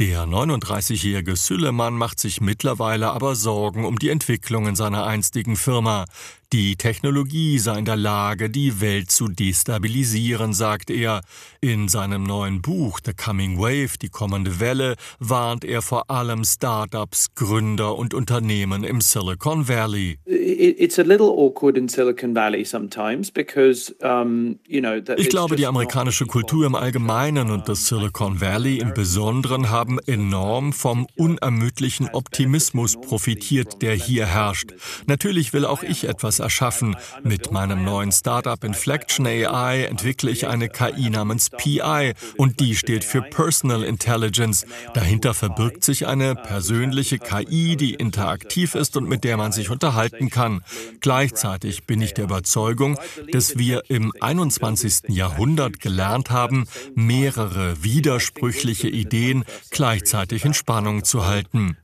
Der 0.00 0.24
39-jährige 0.24 1.36
Süleyman 1.36 1.94
macht 1.94 2.18
sich 2.18 2.40
mittlerweile 2.40 3.10
aber 3.10 3.36
Sorgen 3.36 3.84
um 3.84 3.98
die 3.98 4.08
Entwicklungen 4.10 4.74
seiner 4.74 5.06
einstigen 5.06 5.54
Firma. 5.56 6.06
Die 6.52 6.76
Technologie 6.76 7.58
sei 7.58 7.78
in 7.78 7.84
der 7.84 7.96
Lage, 7.96 8.48
die 8.48 8.80
Welt 8.80 9.10
zu 9.10 9.26
destabilisieren, 9.26 10.52
sagt 10.52 10.88
er. 10.90 11.22
In 11.60 11.88
seinem 11.88 12.22
neuen 12.22 12.62
Buch 12.62 13.00
The 13.04 13.12
Coming 13.12 13.58
Wave, 13.58 13.98
die 14.00 14.08
kommende 14.08 14.60
Welle, 14.60 14.94
warnt 15.18 15.64
er 15.64 15.82
vor 15.82 16.10
allem 16.10 16.44
Startups, 16.44 17.34
Gründer 17.34 17.96
und 17.96 18.14
Unternehmen 18.14 18.84
im 18.84 19.00
Silicon 19.00 19.66
Valley. 19.66 20.18
It's 20.26 20.98
a 20.98 21.02
little 21.02 21.30
awkward 21.30 21.76
in 21.76 21.88
Silicon 21.88 22.36
Valley 22.36 22.64
sometimes 22.64 23.32
because 23.32 23.92
um, 24.00 24.60
ich 24.66 25.28
glaube, 25.28 25.56
die 25.56 25.66
amerikanische 25.66 26.24
Kultur 26.24 26.64
im 26.64 26.74
Allgemeinen 26.74 27.50
und 27.50 27.68
das 27.68 27.86
Silicon 27.86 28.40
Valley 28.40 28.78
im 28.78 28.94
Besonderen 28.94 29.68
haben 29.68 29.98
enorm 30.06 30.72
vom 30.72 31.06
unermüdlichen 31.16 32.08
Optimismus 32.08 32.98
profitiert, 32.98 33.82
der 33.82 33.94
hier 33.94 34.24
herrscht. 34.24 34.72
Natürlich 35.06 35.52
will 35.52 35.66
auch 35.66 35.82
ich 35.82 36.04
etwas 36.08 36.38
erschaffen. 36.38 36.96
Mit 37.22 37.52
meinem 37.52 37.84
neuen 37.84 38.10
Startup 38.10 38.62
Inflection 38.64 39.26
AI 39.26 39.84
entwickle 39.84 40.30
ich 40.30 40.46
eine 40.46 40.70
KI 40.70 41.10
namens 41.10 41.50
PI 41.50 42.14
und 42.38 42.58
die 42.58 42.74
steht 42.74 43.04
für 43.04 43.20
Personal 43.20 43.82
Intelligence. 43.82 44.64
Dahinter 44.94 45.34
verbirgt 45.34 45.84
sich 45.84 46.06
eine 46.06 46.36
persönliche 46.36 47.18
KI, 47.18 47.76
die 47.76 47.92
interaktiv 47.92 48.74
ist 48.74 48.96
und 48.96 49.10
mit 49.10 49.24
der 49.24 49.36
man 49.36 49.52
sich 49.52 49.68
unterhalten 49.68 50.30
kann. 50.30 50.62
Gleichzeitig 51.00 51.84
bin 51.84 52.00
ich 52.00 52.14
der 52.14 52.24
Überzeugung, 52.24 52.98
dass 53.30 53.58
wir 53.58 53.82
im 53.88 54.10
21. 54.20 54.53
21. 54.62 55.08
Jahrhundert 55.08 55.80
gelernt 55.80 56.30
haben, 56.30 56.66
mehrere 56.94 57.82
widersprüchliche 57.82 58.88
Ideen 58.88 59.44
gleichzeitig 59.70 60.44
in 60.44 60.54
Spannung 60.54 61.04
zu 61.04 61.26
halten 61.26 61.76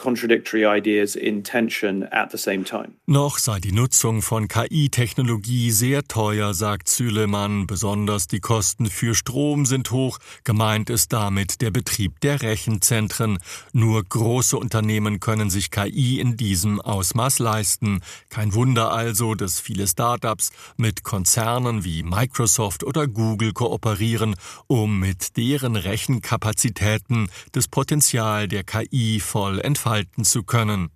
contradictory 0.00 0.64
ideas 0.64 1.14
in 1.14 1.44
tension 1.44 2.04
at 2.04 2.30
the 2.32 2.38
same 2.38 2.64
time. 2.64 2.94
Noch 3.06 3.38
sei 3.38 3.60
die 3.60 3.72
Nutzung 3.72 4.22
von 4.22 4.48
KI-Technologie 4.48 5.70
sehr 5.70 6.04
teuer, 6.04 6.54
sagt 6.54 6.88
Süleman. 6.88 7.66
Besonders 7.66 8.26
die 8.26 8.40
Kosten 8.40 8.86
für 8.86 9.14
Strom 9.14 9.66
sind 9.66 9.90
hoch. 9.90 10.18
Gemeint 10.44 10.88
ist 10.88 11.12
damit 11.12 11.60
der 11.60 11.70
Betrieb 11.70 12.20
der 12.20 12.40
Rechenzentren. 12.40 13.38
Nur 13.72 14.02
große 14.02 14.56
Unternehmen 14.56 15.20
können 15.20 15.50
sich 15.50 15.70
KI 15.70 16.18
in 16.18 16.36
diesem 16.38 16.80
Ausmaß 16.80 17.38
leisten. 17.38 18.00
Kein 18.30 18.54
Wunder 18.54 18.92
also, 18.92 19.34
dass 19.34 19.60
viele 19.60 19.86
Startups 19.86 20.50
mit 20.78 21.04
Konzernen 21.04 21.84
wie 21.84 22.02
Microsoft 22.02 22.84
oder 22.84 23.06
Google 23.06 23.52
kooperieren, 23.52 24.34
um 24.66 24.98
mit 24.98 25.36
deren 25.36 25.76
Rechenkapazitäten 25.76 27.28
das 27.52 27.68
Potenzial 27.68 28.48
der 28.48 28.64
KI 28.64 29.20
voll 29.20 29.60
entfalten 29.60 29.89
entfalten 29.90 30.24
zu 30.24 30.44
können. 30.44 30.90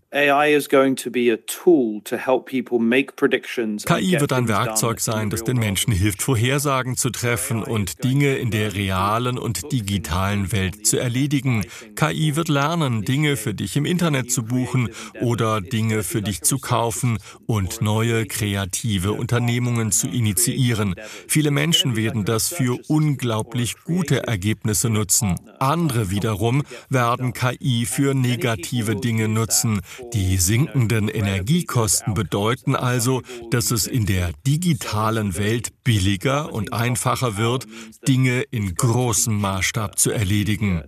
KI 3.85 4.21
wird 4.21 4.33
ein 4.33 4.47
Werkzeug 4.47 5.01
sein, 5.01 5.29
das 5.29 5.43
den 5.43 5.57
Menschen 5.57 5.93
hilft, 5.93 6.23
Vorhersagen 6.23 6.97
zu 6.97 7.11
treffen 7.11 7.65
und 7.65 8.05
Dinge 8.05 8.37
in 8.37 8.53
der 8.53 8.77
realen 8.77 9.39
und 9.41 9.73
digitalen 9.73 10.53
Welt 10.53 10.87
zu 10.87 10.99
erledigen. 10.99 11.67
KI 11.97 12.37
wird 12.37 12.49
lernen, 12.49 13.03
Dinge 13.03 13.37
für 13.37 13.55
dich 13.55 13.75
im 13.75 13.85
Internet 13.85 14.31
zu 14.31 14.45
buchen 14.45 14.89
oder 15.21 15.61
Dinge 15.61 16.05
für 16.05 16.23
dich 16.23 16.43
zu 16.43 16.61
kaufen 16.61 17.19
und 17.47 17.83
neue 17.83 18.27
kreative 18.27 19.15
Unternehmungen 19.15 19.91
zu 19.91 20.07
initiieren. 20.07 20.95
Viele 21.27 21.51
Menschen 21.51 21.97
werden 21.97 22.25
das 22.25 22.55
für 22.55 22.79
unglaublich 22.87 23.83
gute 23.83 24.29
Ergebnisse 24.29 24.91
nutzen. 24.91 25.35
Andere 25.59 26.11
wiederum 26.11 26.63
werden 26.89 27.33
KI 27.33 27.85
für 27.85 28.15
negative 28.15 28.95
Dinge 28.95 29.27
nutzen, 29.27 29.81
die 30.13 30.37
sinkenden 30.37 31.09
Energiekosten 31.09 32.15
bedeuten 32.15 32.77
also, 32.77 33.23
dass 33.51 33.71
es 33.71 33.87
in 33.87 34.07
der 34.07 34.33
digitalen 34.47 35.37
Welt 35.37 35.85
billiger 35.85 36.53
und 36.53 36.73
einfacher 36.73 37.37
wird, 37.37 37.67
Dinge 38.07 38.43
in 38.51 38.75
großem 38.75 39.41
Maßstab 39.41 39.99
zu 39.99 40.11
erledigen. 40.11 40.83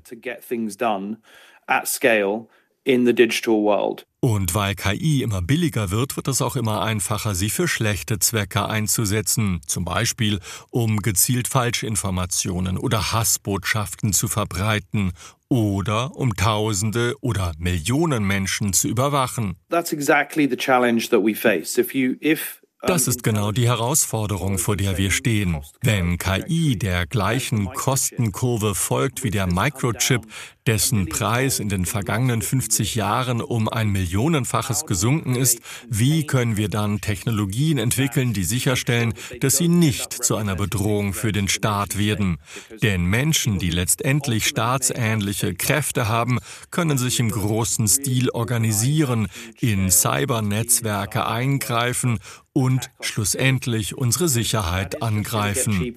Und 4.21 4.55
weil 4.55 4.75
KI 4.75 5.23
immer 5.23 5.43
billiger 5.43 5.91
wird, 5.91 6.17
wird 6.17 6.29
es 6.29 6.43
auch 6.43 6.57
immer 6.57 6.83
einfacher, 6.83 7.35
sie 7.35 7.51
für 7.51 7.69
schlechte 7.69 8.19
Zwecke 8.19 8.67
einzusetzen, 8.67 9.61
zum 9.67 9.85
Beispiel 9.85 10.41
um 10.71 10.99
gezielt 10.99 11.49
Falschinformationen 11.49 12.79
oder 12.79 13.13
Hassbotschaften 13.13 14.13
zu 14.13 14.29
verbreiten 14.29 15.13
oder 15.49 16.17
um 16.17 16.35
Tausende 16.35 17.15
oder 17.21 17.53
Millionen 17.59 18.25
Menschen 18.25 18.73
zu 18.73 18.89
überwachen. 18.89 19.57
That's 19.71 19.93
exactly 19.93 20.49
the 20.49 20.57
challenge 20.57 21.09
that 21.11 21.23
we 21.23 21.35
face. 21.35 21.79
If 21.79 21.95
you 21.95 22.17
if 22.21 22.63
das 22.87 23.09
ist 23.09 23.23
genau 23.23 23.53
die 23.53 23.67
Herausforderung, 23.67 24.59
vor 24.59 24.77
der 24.77 24.97
wir 24.97 25.11
stehen. 25.11 25.61
Wenn 25.83 26.19
KI 26.19 26.77
der 26.79 27.07
gleichen 27.07 27.67
Kostenkurve 27.67 28.75
folgt 28.75 29.25
wie 29.25 29.31
der 29.31 29.47
Microchip, 29.47 30.23
dessen 30.67 31.09
Preis 31.09 31.61
in 31.61 31.69
den 31.69 31.87
vergangenen 31.87 32.43
50 32.43 32.95
Jahren 32.95 33.41
um 33.41 33.69
ein 33.69 33.91
Millionenfaches 33.91 34.85
gesunken 34.87 35.37
ist, 35.37 35.61
wie 35.89 36.27
können 36.27 36.57
wir 36.57 36.69
dann 36.69 37.01
Technologien 37.01 37.79
entwickeln, 37.79 38.33
die 38.33 38.45
sicherstellen, 38.45 39.15
dass 39.41 39.57
sie 39.57 39.69
nicht 39.69 40.13
zu 40.13 40.37
einer 40.37 40.57
Bedrohung 40.57 41.13
für 41.13 41.33
den 41.33 41.49
Staat 41.49 41.99
werden? 41.99 42.39
Denn 42.83 43.05
Menschen, 43.05 43.59
die 43.59 43.71
letztendlich 43.71 44.47
staatsähnliche 44.47 45.55
Kräfte 45.55 46.09
haben, 46.09 46.39
können 46.71 46.99
sich 46.99 47.21
im 47.21 47.31
großen 47.31 47.87
Stil 47.87 48.31
organisieren, 48.31 49.29
in 49.61 49.91
Cybernetzwerke 49.91 51.27
eingreifen 51.27 52.19
und 52.57 52.91
schlussendlich 53.03 53.99
unsere 53.99 54.29
Sicherheit 54.29 55.03
angreifen. 55.03 55.95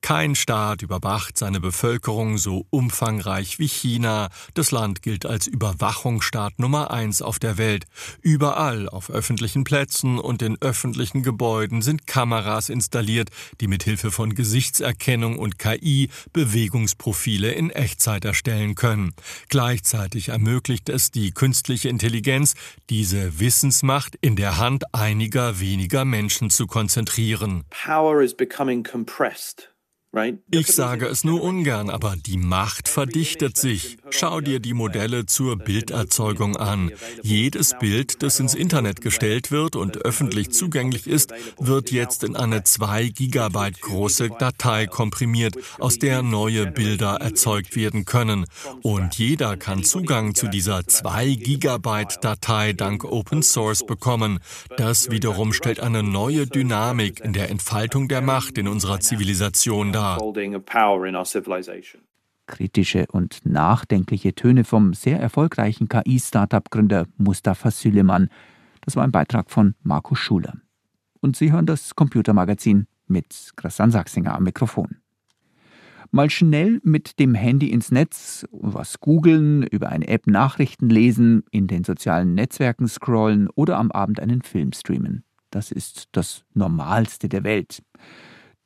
Kein 0.00 0.34
Staat 0.34 0.82
überwacht 0.82 1.38
seine 1.38 1.60
Bevölkerung 1.60 2.36
so 2.36 2.66
umfangreich 2.70 3.60
wie 3.60 3.68
China. 3.68 4.28
Das 4.54 4.72
Land 4.72 5.02
gilt 5.02 5.24
als 5.24 5.46
Überwachungsstaat 5.46 6.58
Nummer 6.58 6.90
eins 6.90 7.22
auf 7.22 7.38
der 7.38 7.58
Welt. 7.58 7.84
Überall 8.22 8.88
auf 8.88 9.08
öffentlichen 9.08 9.62
Plätzen 9.62 10.18
und 10.18 10.42
in 10.42 10.60
öffentlichen 10.60 11.22
Gebäuden 11.22 11.80
sind 11.80 12.08
Kameras 12.08 12.70
installiert, 12.70 13.30
die 13.60 13.68
mit 13.68 13.84
Hilfe 13.84 14.10
von 14.10 14.34
Gesichtserkennung 14.34 15.38
und 15.38 15.60
KI 15.60 16.10
Bewegungsprofile 16.32 17.52
in 17.52 17.70
Echtzeit 17.70 18.24
erstellen 18.24 18.74
können. 18.74 19.14
Gleichzeitig 19.48 20.30
ermöglicht 20.30 20.88
es 20.88 21.12
die 21.12 21.30
künstliche 21.30 21.88
Intelligenz, 21.88 22.54
diese 22.88 23.38
Wissensmacht 23.38 24.16
in 24.20 24.39
der 24.40 24.56
Hand 24.56 24.84
einiger 24.94 25.60
weniger 25.60 26.06
Menschen 26.06 26.48
zu 26.48 26.66
konzentrieren. 26.66 27.64
Power 27.68 28.22
is 28.22 28.34
becoming 28.34 28.82
compressed. 28.82 29.70
Ich 30.50 30.66
sage 30.66 31.06
es 31.06 31.22
nur 31.22 31.40
ungern, 31.40 31.88
aber 31.88 32.16
die 32.16 32.36
Macht 32.36 32.88
verdichtet 32.88 33.56
sich. 33.56 33.96
Schau 34.10 34.40
dir 34.40 34.58
die 34.58 34.74
Modelle 34.74 35.26
zur 35.26 35.56
Bilderzeugung 35.56 36.56
an. 36.56 36.90
Jedes 37.22 37.78
Bild, 37.78 38.20
das 38.24 38.40
ins 38.40 38.54
Internet 38.54 39.02
gestellt 39.02 39.52
wird 39.52 39.76
und 39.76 39.98
öffentlich 39.98 40.50
zugänglich 40.50 41.06
ist, 41.06 41.32
wird 41.58 41.92
jetzt 41.92 42.24
in 42.24 42.34
eine 42.34 42.64
2 42.64 43.10
Gigabyte 43.10 43.80
große 43.80 44.30
Datei 44.30 44.88
komprimiert, 44.88 45.56
aus 45.78 46.00
der 46.00 46.22
neue 46.22 46.66
Bilder 46.66 47.18
erzeugt 47.20 47.76
werden 47.76 48.04
können. 48.04 48.46
Und 48.82 49.14
jeder 49.14 49.56
kann 49.56 49.84
Zugang 49.84 50.34
zu 50.34 50.48
dieser 50.48 50.88
2 50.88 51.36
Gigabyte 51.36 52.18
Datei 52.20 52.72
dank 52.72 53.04
Open 53.04 53.44
Source 53.44 53.86
bekommen. 53.86 54.40
Das 54.76 55.12
wiederum 55.12 55.52
stellt 55.52 55.78
eine 55.78 56.02
neue 56.02 56.48
Dynamik 56.48 57.20
in 57.20 57.32
der 57.32 57.48
Entfaltung 57.48 58.08
der 58.08 58.22
Macht 58.22 58.58
in 58.58 58.66
unserer 58.66 58.98
Zivilisation 58.98 59.92
dar 59.92 59.99
dar. 60.00 60.18
Kritische 62.46 63.06
und 63.12 63.46
nachdenkliche 63.46 64.34
Töne 64.34 64.64
vom 64.64 64.92
sehr 64.92 65.20
erfolgreichen 65.20 65.88
KI-Startup-Gründer 65.88 67.06
Mustafa 67.16 67.70
Süleyman. 67.70 68.28
Das 68.80 68.96
war 68.96 69.04
ein 69.04 69.12
Beitrag 69.12 69.50
von 69.50 69.74
Markus 69.82 70.18
Schuler. 70.18 70.54
Und 71.20 71.36
Sie 71.36 71.52
hören 71.52 71.66
das 71.66 71.94
Computermagazin 71.94 72.86
mit 73.06 73.52
Christian 73.56 73.90
Sachsinger 73.90 74.34
am 74.34 74.44
Mikrofon. 74.44 74.96
Mal 76.12 76.28
schnell 76.28 76.80
mit 76.82 77.20
dem 77.20 77.34
Handy 77.34 77.70
ins 77.70 77.92
Netz, 77.92 78.44
was 78.50 78.98
googeln, 78.98 79.62
über 79.62 79.90
eine 79.90 80.08
App 80.08 80.26
Nachrichten 80.26 80.90
lesen, 80.90 81.44
in 81.52 81.68
den 81.68 81.84
sozialen 81.84 82.34
Netzwerken 82.34 82.88
scrollen 82.88 83.48
oder 83.54 83.78
am 83.78 83.92
Abend 83.92 84.18
einen 84.18 84.42
Film 84.42 84.72
streamen. 84.72 85.22
Das 85.50 85.70
ist 85.70 86.08
das 86.12 86.44
Normalste 86.52 87.28
der 87.28 87.44
Welt. 87.44 87.82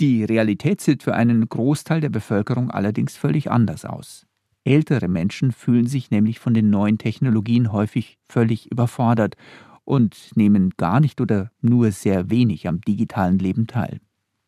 Die 0.01 0.25
Realität 0.25 0.81
sieht 0.81 1.05
für 1.05 1.15
einen 1.15 1.49
Großteil 1.49 2.01
der 2.01 2.09
Bevölkerung 2.09 2.71
allerdings 2.71 3.17
völlig 3.17 3.51
anders 3.51 3.85
aus. 3.85 4.27
Ältere 4.65 5.09
Menschen 5.09 5.53
fühlen 5.53 5.87
sich 5.87 6.11
nämlich 6.11 6.41
von 6.41 6.53
den 6.53 6.71
neuen 6.71 6.99
Technologien 6.99 7.71
häufig 7.71 8.19
völlig 8.29 8.71
überfordert 8.73 9.37
und 9.85 10.31
nehmen 10.35 10.71
gar 10.77 10.99
nicht 11.01 11.21
oder 11.21 11.51
nur 11.61 11.93
sehr 11.93 12.31
wenig 12.31 12.67
am 12.67 12.81
digitalen 12.81 13.39
Leben 13.39 13.67
teil. 13.67 14.01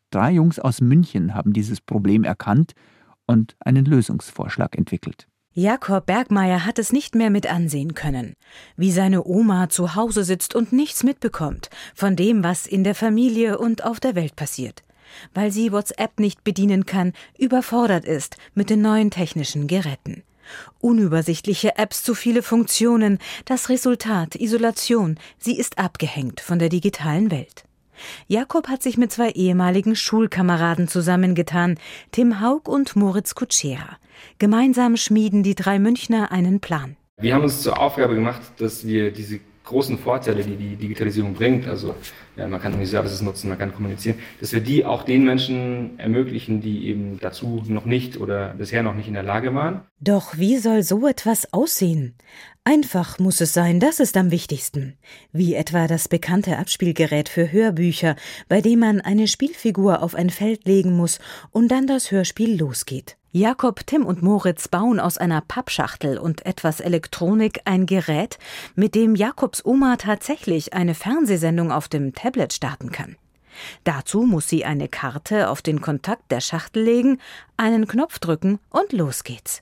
Drei 0.09 0.31
Jungs 0.31 0.59
aus 0.59 0.81
München 0.81 1.33
haben 1.33 1.53
dieses 1.53 1.79
Problem 1.79 2.23
erkannt 2.23 2.73
und 3.25 3.55
einen 3.59 3.85
Lösungsvorschlag 3.85 4.77
entwickelt. 4.77 5.27
Jakob 5.53 6.05
Bergmeier 6.05 6.65
hat 6.65 6.77
es 6.77 6.91
nicht 6.91 7.15
mehr 7.15 7.29
mit 7.29 7.51
ansehen 7.51 7.93
können, 7.93 8.33
wie 8.75 8.91
seine 8.91 9.23
Oma 9.25 9.69
zu 9.69 9.95
Hause 9.95 10.23
sitzt 10.23 10.55
und 10.55 10.71
nichts 10.71 11.03
mitbekommt 11.03 11.69
von 11.95 12.15
dem, 12.15 12.43
was 12.43 12.67
in 12.67 12.83
der 12.83 12.95
Familie 12.95 13.57
und 13.57 13.83
auf 13.83 13.99
der 13.99 14.15
Welt 14.15 14.35
passiert 14.35 14.83
weil 15.33 15.51
sie 15.51 15.71
WhatsApp 15.71 16.19
nicht 16.19 16.43
bedienen 16.43 16.85
kann, 16.85 17.13
überfordert 17.37 18.05
ist 18.05 18.37
mit 18.53 18.69
den 18.69 18.81
neuen 18.81 19.11
technischen 19.11 19.67
Geräten. 19.67 20.23
Unübersichtliche 20.79 21.77
Apps, 21.77 22.03
zu 22.03 22.15
viele 22.15 22.41
Funktionen, 22.41 23.19
das 23.45 23.69
Resultat 23.69 24.35
Isolation, 24.35 25.19
sie 25.37 25.57
ist 25.57 25.77
abgehängt 25.77 26.39
von 26.39 26.59
der 26.59 26.69
digitalen 26.69 27.31
Welt. 27.31 27.63
Jakob 28.27 28.67
hat 28.67 28.83
sich 28.83 28.97
mit 28.97 29.11
zwei 29.11 29.31
ehemaligen 29.31 29.95
Schulkameraden 29.95 30.87
zusammengetan, 30.87 31.79
Tim 32.11 32.41
Haug 32.41 32.69
und 32.69 32.95
Moritz 32.95 33.35
Kutschera. 33.35 33.97
Gemeinsam 34.39 34.97
schmieden 34.97 35.43
die 35.43 35.55
drei 35.55 35.79
Münchner 35.79 36.31
einen 36.31 36.59
Plan. 36.59 36.95
Wir 37.19 37.33
haben 37.33 37.43
uns 37.43 37.63
zur 37.63 37.79
Aufgabe 37.79 38.13
gemacht, 38.13 38.41
dass 38.59 38.85
wir 38.85 39.11
diese 39.11 39.39
großen 39.67 39.97
Vorteile, 39.97 40.43
die 40.43 40.55
die 40.55 40.75
Digitalisierung 40.75 41.33
bringt, 41.33 41.67
also 41.67 41.95
ja, 42.35 42.47
man 42.47 42.61
kann 42.61 42.79
die 42.79 42.85
Services 42.85 43.21
nutzen, 43.21 43.49
man 43.49 43.57
kann 43.57 43.73
kommunizieren, 43.73 44.17
dass 44.39 44.53
wir 44.53 44.61
die 44.61 44.85
auch 44.85 45.03
den 45.03 45.25
Menschen 45.25 45.99
ermöglichen, 45.99 46.61
die 46.61 46.87
eben 46.87 47.19
dazu 47.19 47.63
noch 47.67 47.85
nicht 47.85 48.17
oder 48.17 48.53
bisher 48.57 48.83
noch 48.83 48.95
nicht 48.95 49.07
in 49.07 49.13
der 49.13 49.23
Lage 49.23 49.53
waren. 49.53 49.81
Doch 49.99 50.37
wie 50.37 50.57
soll 50.57 50.83
so 50.83 51.07
etwas 51.07 51.51
aussehen? 51.53 52.15
Einfach 52.63 53.17
muss 53.17 53.39
es 53.39 53.53
sein, 53.53 53.79
das 53.79 53.99
ist 53.99 54.17
am 54.17 54.29
wichtigsten. 54.29 54.97
Wie 55.31 55.55
etwa 55.55 55.87
das 55.87 56.09
bekannte 56.09 56.57
Abspielgerät 56.57 57.29
für 57.29 57.51
Hörbücher, 57.51 58.15
bei 58.49 58.61
dem 58.61 58.79
man 58.79 59.01
eine 59.01 59.27
Spielfigur 59.27 60.03
auf 60.03 60.15
ein 60.15 60.29
Feld 60.29 60.65
legen 60.65 60.95
muss 60.95 61.19
und 61.51 61.69
dann 61.69 61.87
das 61.87 62.11
Hörspiel 62.11 62.59
losgeht. 62.59 63.17
Jakob, 63.37 63.85
Tim 63.85 64.03
und 64.03 64.23
Moritz 64.23 64.67
bauen 64.67 64.99
aus 64.99 65.19
einer 65.19 65.41
Pappschachtel 65.41 66.17
und 66.17 66.43
etwas 66.47 66.79
Elektronik 66.79 67.61
ein 67.65 67.85
Gerät, 67.85 68.39
mit 68.73 68.95
dem 68.95 69.13
Jakobs 69.13 69.63
Oma 69.63 69.97
tatsächlich 69.97 70.73
eine 70.73 70.95
Fernsehsendung 70.95 71.71
auf 71.71 71.87
dem 71.87 72.15
Tablet 72.15 72.51
starten 72.51 72.91
kann. 72.91 73.15
Dazu 73.83 74.23
muss 74.23 74.49
sie 74.49 74.65
eine 74.65 74.87
Karte 74.87 75.49
auf 75.49 75.61
den 75.61 75.81
Kontakt 75.81 76.31
der 76.31 76.41
Schachtel 76.41 76.81
legen, 76.81 77.19
einen 77.57 77.87
Knopf 77.87 78.17
drücken 78.17 78.57
und 78.71 78.91
los 78.91 79.23
geht's. 79.23 79.61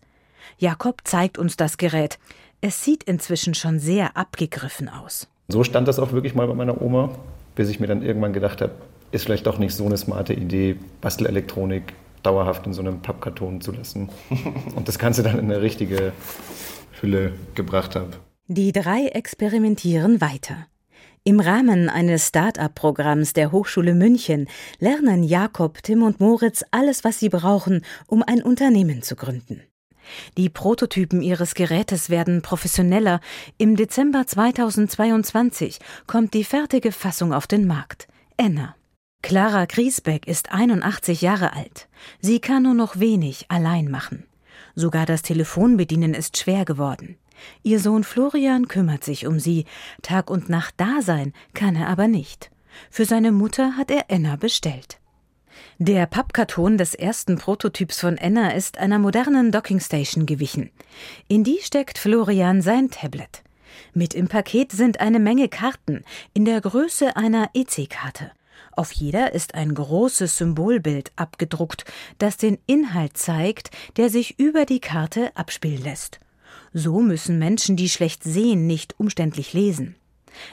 Jakob 0.57 1.01
zeigt 1.03 1.37
uns 1.37 1.57
das 1.57 1.77
Gerät. 1.77 2.17
Es 2.61 2.81
sieht 2.81 3.03
inzwischen 3.03 3.55
schon 3.55 3.79
sehr 3.79 4.15
abgegriffen 4.15 4.87
aus. 4.87 5.27
So 5.49 5.65
stand 5.65 5.89
das 5.89 5.99
auch 5.99 6.13
wirklich 6.13 6.33
mal 6.33 6.47
bei 6.47 6.53
meiner 6.55 6.81
Oma, 6.81 7.09
bis 7.55 7.67
ich 7.67 7.81
mir 7.81 7.87
dann 7.87 8.03
irgendwann 8.03 8.31
gedacht 8.31 8.61
habe, 8.61 8.71
ist 9.11 9.25
vielleicht 9.25 9.45
doch 9.45 9.57
nicht 9.57 9.75
so 9.75 9.85
eine 9.85 9.97
smarte 9.97 10.33
Idee, 10.33 10.77
Bastelelektronik 11.01 11.93
dauerhaft 12.25 12.65
in 12.65 12.73
so 12.73 12.81
einem 12.81 13.01
Pappkarton 13.01 13.61
zu 13.61 13.71
lassen. 13.71 14.09
Und 14.75 14.87
das 14.87 14.99
Ganze 14.99 15.23
dann 15.23 15.39
in 15.39 15.45
eine 15.45 15.61
richtige 15.61 16.13
Hülle 17.01 17.33
gebracht 17.53 17.95
habe. 17.95 18.11
Die 18.47 18.71
drei 18.71 19.07
experimentieren 19.07 20.21
weiter. 20.21 20.67
Im 21.23 21.39
Rahmen 21.39 21.89
eines 21.89 22.27
Start-up-Programms 22.27 23.33
der 23.33 23.51
Hochschule 23.51 23.95
München 23.95 24.47
lernen 24.77 25.23
Jakob, 25.23 25.81
Tim 25.81 26.03
und 26.03 26.19
Moritz 26.19 26.63
alles, 26.69 27.03
was 27.03 27.19
sie 27.19 27.29
brauchen, 27.29 27.83
um 28.05 28.21
ein 28.21 28.43
Unternehmen 28.43 29.01
zu 29.01 29.15
gründen. 29.15 29.63
Die 30.37 30.49
Prototypen 30.49 31.23
ihres 31.23 31.55
Gerätes 31.55 32.11
werden 32.11 32.43
professioneller. 32.43 33.21
Im 33.57 33.75
Dezember 33.75 34.27
2022 34.27 35.79
kommt 36.05 36.35
die 36.35 36.43
fertige 36.43 36.91
Fassung 36.91 37.33
auf 37.33 37.47
den 37.47 37.65
Markt. 37.65 38.07
Enna. 38.37 38.75
Clara 39.25 39.65
Griesbeck 39.65 40.27
ist 40.27 40.51
81 40.51 41.21
Jahre 41.21 41.53
alt. 41.53 41.87
Sie 42.21 42.39
kann 42.39 42.61
nur 42.61 42.75
noch 42.75 42.99
wenig 42.99 43.47
allein 43.49 43.89
machen. 43.89 44.27
Sogar 44.75 45.07
das 45.07 45.23
Telefonbedienen 45.23 46.13
ist 46.13 46.37
schwer 46.37 46.63
geworden. 46.63 47.17
Ihr 47.63 47.79
Sohn 47.79 48.03
Florian 48.03 48.67
kümmert 48.67 49.03
sich 49.03 49.25
um 49.25 49.39
sie. 49.39 49.65
Tag 50.03 50.29
und 50.29 50.47
Nacht 50.47 50.75
da 50.77 51.01
sein 51.01 51.33
kann 51.55 51.75
er 51.75 51.87
aber 51.87 52.07
nicht. 52.07 52.51
Für 52.91 53.05
seine 53.05 53.31
Mutter 53.31 53.77
hat 53.77 53.89
er 53.89 54.05
Enna 54.09 54.35
bestellt. 54.35 54.99
Der 55.79 56.05
Pappkarton 56.05 56.77
des 56.77 56.93
ersten 56.93 57.39
Prototyps 57.39 57.99
von 57.99 58.17
Enna 58.17 58.51
ist 58.51 58.77
einer 58.77 58.99
modernen 58.99 59.51
Dockingstation 59.51 60.27
gewichen. 60.27 60.69
In 61.27 61.43
die 61.43 61.57
steckt 61.63 61.97
Florian 61.97 62.61
sein 62.61 62.91
Tablet. 62.91 63.41
Mit 63.95 64.13
im 64.13 64.27
Paket 64.27 64.71
sind 64.71 64.99
eine 64.99 65.19
Menge 65.19 65.49
Karten 65.49 66.03
in 66.35 66.45
der 66.45 66.61
Größe 66.61 67.15
einer 67.15 67.49
EC-Karte. 67.55 68.31
Auf 68.75 68.91
jeder 68.91 69.33
ist 69.33 69.55
ein 69.55 69.73
großes 69.73 70.37
Symbolbild 70.37 71.11
abgedruckt, 71.15 71.85
das 72.17 72.37
den 72.37 72.57
Inhalt 72.65 73.17
zeigt, 73.17 73.71
der 73.95 74.09
sich 74.09 74.37
über 74.37 74.65
die 74.65 74.81
Karte 74.81 75.31
abspielen 75.35 75.83
lässt. 75.83 76.19
So 76.73 76.99
müssen 76.99 77.39
Menschen, 77.39 77.77
die 77.77 77.87
schlecht 77.87 78.23
sehen, 78.23 78.67
nicht 78.67 78.99
umständlich 78.99 79.53
lesen. 79.53 79.95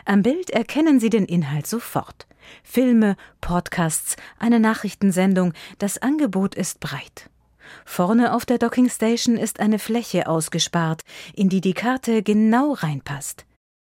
Am 0.04 0.22
Bild 0.22 0.50
erkennen 0.50 1.00
sie 1.00 1.10
den 1.10 1.24
Inhalt 1.24 1.66
sofort. 1.66 2.26
Filme, 2.62 3.16
Podcasts, 3.40 4.16
eine 4.38 4.60
Nachrichtensendung, 4.60 5.52
das 5.78 5.98
Angebot 5.98 6.54
ist 6.54 6.78
breit. 6.78 7.28
Vorne 7.84 8.34
auf 8.34 8.44
der 8.44 8.58
Docking 8.58 8.88
Station 8.88 9.36
ist 9.36 9.58
eine 9.58 9.78
Fläche 9.78 10.28
ausgespart, 10.28 11.02
in 11.34 11.48
die 11.48 11.60
die 11.60 11.74
Karte 11.74 12.22
genau 12.22 12.72
reinpasst. 12.72 13.46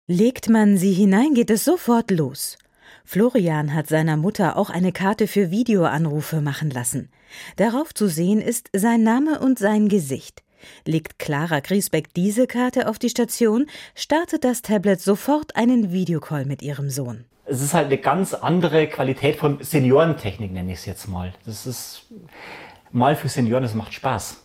Legt 0.06 0.48
man 0.48 0.76
sie 0.76 0.92
hinein, 0.92 1.34
geht 1.34 1.50
es 1.50 1.64
sofort 1.64 2.10
los. 2.10 2.58
Florian 3.04 3.74
hat 3.74 3.88
seiner 3.88 4.16
Mutter 4.16 4.56
auch 4.56 4.70
eine 4.70 4.92
Karte 4.92 5.26
für 5.26 5.50
Videoanrufe 5.50 6.40
machen 6.40 6.70
lassen. 6.70 7.10
Darauf 7.56 7.94
zu 7.94 8.08
sehen 8.08 8.40
ist 8.40 8.70
sein 8.74 9.02
Name 9.02 9.40
und 9.40 9.58
sein 9.58 9.88
Gesicht. 9.88 10.42
Legt 10.84 11.18
Clara 11.18 11.60
Griesbeck 11.60 12.12
diese 12.14 12.46
Karte 12.46 12.88
auf 12.88 12.98
die 12.98 13.08
Station, 13.08 13.66
startet 13.94 14.44
das 14.44 14.62
Tablet 14.62 15.00
sofort 15.00 15.56
einen 15.56 15.92
Videocall 15.92 16.44
mit 16.44 16.62
ihrem 16.62 16.90
Sohn. 16.90 17.24
Es 17.46 17.62
ist 17.62 17.74
halt 17.74 17.86
eine 17.86 17.98
ganz 17.98 18.34
andere 18.34 18.86
Qualität 18.86 19.36
von 19.36 19.58
Seniorentechnik, 19.60 20.52
nenne 20.52 20.72
ich 20.72 20.78
es 20.78 20.86
jetzt 20.86 21.08
mal. 21.08 21.32
Das 21.46 21.66
ist 21.66 22.06
mal 22.92 23.16
für 23.16 23.28
Senioren, 23.28 23.62
das 23.62 23.74
macht 23.74 23.94
Spaß. 23.94 24.42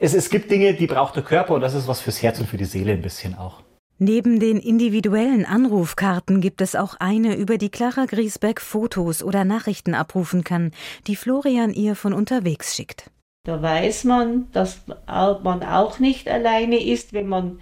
Es, 0.00 0.14
es 0.14 0.30
gibt 0.30 0.50
Dinge, 0.50 0.74
die 0.74 0.86
braucht 0.86 1.16
der 1.16 1.24
Körper 1.24 1.54
und 1.54 1.60
das 1.60 1.74
ist 1.74 1.88
was 1.88 2.00
fürs 2.00 2.22
Herz 2.22 2.38
und 2.38 2.46
für 2.46 2.56
die 2.56 2.64
Seele 2.64 2.92
ein 2.92 3.02
bisschen 3.02 3.36
auch. 3.36 3.62
Neben 4.00 4.38
den 4.38 4.58
individuellen 4.58 5.44
Anrufkarten 5.44 6.40
gibt 6.40 6.60
es 6.60 6.76
auch 6.76 6.94
eine, 7.00 7.34
über 7.34 7.58
die 7.58 7.68
Clara 7.68 8.04
Griesbeck 8.04 8.60
Fotos 8.60 9.24
oder 9.24 9.44
Nachrichten 9.44 9.92
abrufen 9.92 10.44
kann, 10.44 10.70
die 11.08 11.16
Florian 11.16 11.72
ihr 11.74 11.96
von 11.96 12.12
unterwegs 12.12 12.76
schickt. 12.76 13.10
Da 13.42 13.60
weiß 13.60 14.04
man, 14.04 14.46
dass 14.52 14.82
man 14.86 15.64
auch 15.64 15.98
nicht 15.98 16.28
alleine 16.28 16.80
ist, 16.80 17.12
wenn 17.12 17.26
man 17.26 17.60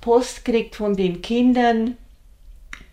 Post 0.00 0.44
kriegt 0.44 0.76
von 0.76 0.96
den 0.96 1.20
Kindern 1.20 1.96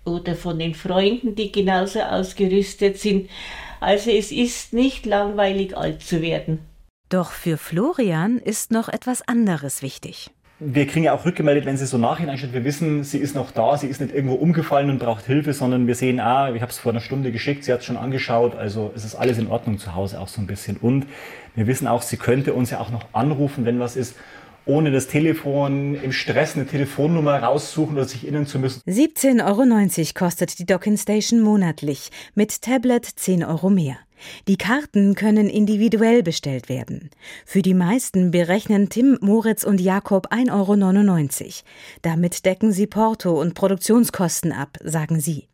oder 0.04 0.34
von 0.36 0.58
den 0.58 0.74
Freunden, 0.74 1.36
die 1.36 1.52
genauso 1.52 2.00
ausgerüstet 2.00 2.98
sind. 2.98 3.30
Also 3.82 4.10
es 4.10 4.32
ist 4.32 4.74
nicht 4.74 5.06
langweilig, 5.06 5.78
alt 5.78 6.02
zu 6.02 6.24
werden. 6.24 6.60
Doch 7.10 7.32
für 7.32 7.58
Florian 7.58 8.38
ist 8.40 8.72
noch 8.72 8.90
etwas 8.90 9.22
anderes 9.28 9.84
wichtig. 9.84 10.32
Wir 10.64 10.86
kriegen 10.86 11.06
ja 11.06 11.14
auch 11.14 11.26
rückgemeldet, 11.26 11.66
wenn 11.66 11.76
sie 11.76 11.88
so 11.88 11.98
nachhinein 11.98 12.38
steht. 12.38 12.54
Wir 12.54 12.64
wissen, 12.64 13.04
sie 13.04 13.18
ist 13.18 13.34
noch 13.34 13.50
da, 13.50 13.76
sie 13.78 13.88
ist 13.88 14.00
nicht 14.00 14.14
irgendwo 14.14 14.36
umgefallen 14.36 14.92
und 14.92 15.00
braucht 15.00 15.26
Hilfe, 15.26 15.54
sondern 15.54 15.88
wir 15.88 15.96
sehen, 15.96 16.20
ah, 16.20 16.54
ich 16.54 16.62
habe 16.62 16.72
es 16.72 16.78
vor 16.78 16.92
einer 16.92 17.02
Stunde 17.02 17.32
geschickt, 17.32 17.64
sie 17.64 17.74
hat 17.74 17.80
es 17.80 17.86
schon 17.88 17.98
angeschaut, 17.98 18.56
also 18.56 18.92
es 18.96 19.04
ist 19.04 19.16
alles 19.16 19.40
in 19.40 19.48
Ordnung 19.48 19.80
zu 19.80 19.96
Hause 19.96 20.20
auch 20.20 20.28
so 20.28 20.40
ein 20.40 20.46
bisschen. 20.46 20.78
Und 20.78 21.08
wir 21.56 21.66
wissen 21.66 21.88
auch, 21.88 22.04
sie 22.04 22.18
könnte 22.18 22.54
uns 22.54 22.70
ja 22.70 22.80
auch 22.80 22.92
noch 22.92 23.06
anrufen, 23.12 23.66
wenn 23.66 23.80
was 23.80 23.96
ist 23.96 24.16
ohne 24.66 24.92
das 24.92 25.08
Telefon 25.08 25.96
im 25.96 26.12
Stress 26.12 26.56
eine 26.56 26.68
Telefonnummer 26.68 27.42
raussuchen 27.42 27.96
oder 27.96 28.06
sich 28.06 28.28
innen 28.28 28.46
zu 28.46 28.60
müssen. 28.60 28.82
17,90 28.88 29.42
Euro 29.44 30.08
kostet 30.14 30.60
die 30.60 30.68
Docking 30.68 30.96
Station 30.96 31.42
monatlich, 31.42 32.12
mit 32.36 32.62
Tablet 32.62 33.06
10 33.06 33.44
Euro 33.44 33.72
mehr. 33.72 33.98
Die 34.48 34.58
Karten 34.58 35.16
können 35.16 35.50
individuell 35.50 36.24
bestellt 36.24 36.70
werden. 36.70 37.10
Für 37.46 37.62
die 37.62 37.74
meisten 37.74 38.32
berechnen 38.32 38.90
Tim, 38.90 39.18
Moritz 39.22 39.64
und 39.64 39.82
Jakob 39.82 40.32
1,99 40.32 41.42
Euro. 41.42 41.52
Damit 42.02 42.46
decken 42.46 42.72
sie 42.72 42.88
Porto 42.88 43.40
und 43.40 43.54
Produktionskosten 43.54 44.52
ab, 44.52 44.78
sagen 44.84 45.20
sie. 45.20 45.48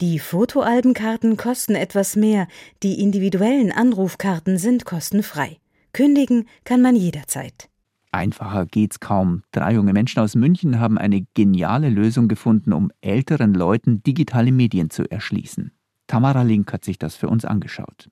Die 0.00 0.18
Fotoalbenkarten 0.18 1.36
kosten 1.36 1.74
etwas 1.74 2.16
mehr, 2.16 2.46
die 2.82 3.00
individuellen 3.00 3.72
Anrufkarten 3.72 4.58
sind 4.58 4.84
kostenfrei. 4.84 5.58
Kündigen 5.92 6.46
kann 6.64 6.82
man 6.82 6.94
jederzeit. 6.94 7.70
Einfacher 8.12 8.66
geht's 8.66 9.00
kaum. 9.00 9.42
Drei 9.52 9.74
junge 9.74 9.92
Menschen 9.92 10.20
aus 10.20 10.34
München 10.34 10.80
haben 10.80 10.96
eine 10.96 11.26
geniale 11.34 11.90
Lösung 11.90 12.28
gefunden, 12.28 12.72
um 12.72 12.90
älteren 13.00 13.52
Leuten 13.52 14.02
digitale 14.02 14.52
Medien 14.52 14.90
zu 14.90 15.10
erschließen. 15.10 15.72
Tamara 16.06 16.42
Link 16.42 16.72
hat 16.72 16.84
sich 16.84 16.98
das 16.98 17.16
für 17.16 17.28
uns 17.28 17.44
angeschaut. 17.44 18.08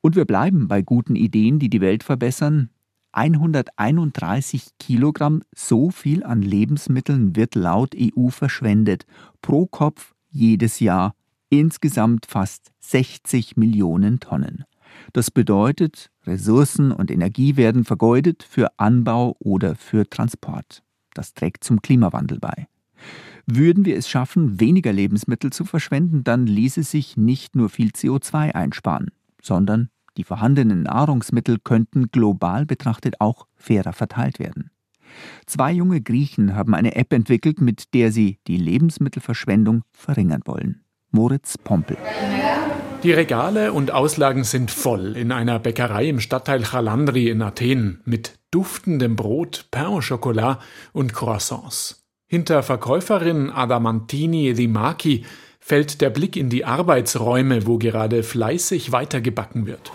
Und 0.00 0.16
wir 0.16 0.24
bleiben 0.24 0.68
bei 0.68 0.82
guten 0.82 1.16
Ideen, 1.16 1.58
die 1.58 1.68
die 1.68 1.80
Welt 1.80 2.02
verbessern. 2.02 2.70
131 3.12 4.70
Kilogramm, 4.78 5.42
so 5.54 5.90
viel 5.90 6.22
an 6.24 6.42
Lebensmitteln 6.42 7.34
wird 7.36 7.54
laut 7.54 7.94
EU 7.96 8.28
verschwendet. 8.28 9.04
Pro 9.42 9.66
Kopf 9.66 10.14
jedes 10.30 10.80
Jahr. 10.80 11.14
Insgesamt 11.48 12.26
fast 12.26 12.70
60 12.80 13.56
Millionen 13.56 14.20
Tonnen. 14.20 14.64
Das 15.12 15.30
bedeutet, 15.30 16.10
Ressourcen 16.24 16.92
und 16.92 17.10
Energie 17.10 17.56
werden 17.56 17.84
vergeudet 17.84 18.44
für 18.44 18.68
Anbau 18.78 19.36
oder 19.40 19.74
für 19.74 20.08
Transport. 20.08 20.82
Das 21.14 21.34
trägt 21.34 21.64
zum 21.64 21.82
Klimawandel 21.82 22.38
bei. 22.38 22.68
Würden 23.46 23.84
wir 23.84 23.96
es 23.96 24.08
schaffen, 24.08 24.60
weniger 24.60 24.92
Lebensmittel 24.92 25.52
zu 25.52 25.64
verschwenden, 25.64 26.24
dann 26.24 26.46
ließe 26.46 26.82
sich 26.82 27.16
nicht 27.16 27.56
nur 27.56 27.68
viel 27.68 27.90
CO2 27.90 28.52
einsparen, 28.52 29.10
sondern 29.42 29.88
die 30.16 30.24
vorhandenen 30.24 30.82
Nahrungsmittel 30.82 31.58
könnten 31.62 32.10
global 32.10 32.66
betrachtet 32.66 33.20
auch 33.20 33.46
fairer 33.56 33.92
verteilt 33.92 34.38
werden. 34.38 34.70
Zwei 35.46 35.72
junge 35.72 36.00
Griechen 36.00 36.54
haben 36.54 36.74
eine 36.74 36.94
App 36.94 37.12
entwickelt, 37.12 37.60
mit 37.60 37.94
der 37.94 38.12
sie 38.12 38.38
die 38.46 38.56
Lebensmittelverschwendung 38.56 39.82
verringern 39.92 40.42
wollen. 40.44 40.82
Moritz 41.10 41.58
Pompel. 41.58 41.96
Die 43.02 43.12
Regale 43.12 43.72
und 43.72 43.92
Auslagen 43.92 44.44
sind 44.44 44.70
voll 44.70 45.16
in 45.16 45.32
einer 45.32 45.58
Bäckerei 45.58 46.08
im 46.08 46.20
Stadtteil 46.20 46.64
Chalandri 46.64 47.30
in 47.30 47.40
Athen 47.40 48.02
mit 48.04 48.38
duftendem 48.50 49.16
Brot, 49.16 49.66
Pain 49.70 49.86
au 49.86 50.00
Chocolat 50.00 50.60
und 50.92 51.14
Croissants. 51.14 52.04
Hinter 52.30 52.62
Verkäuferin 52.62 53.50
Adamantini 53.50 54.52
Rimaki 54.52 55.24
fällt 55.58 56.00
der 56.00 56.10
Blick 56.10 56.36
in 56.36 56.48
die 56.48 56.64
Arbeitsräume, 56.64 57.66
wo 57.66 57.76
gerade 57.76 58.22
fleißig 58.22 58.92
weitergebacken 58.92 59.66
wird. 59.66 59.90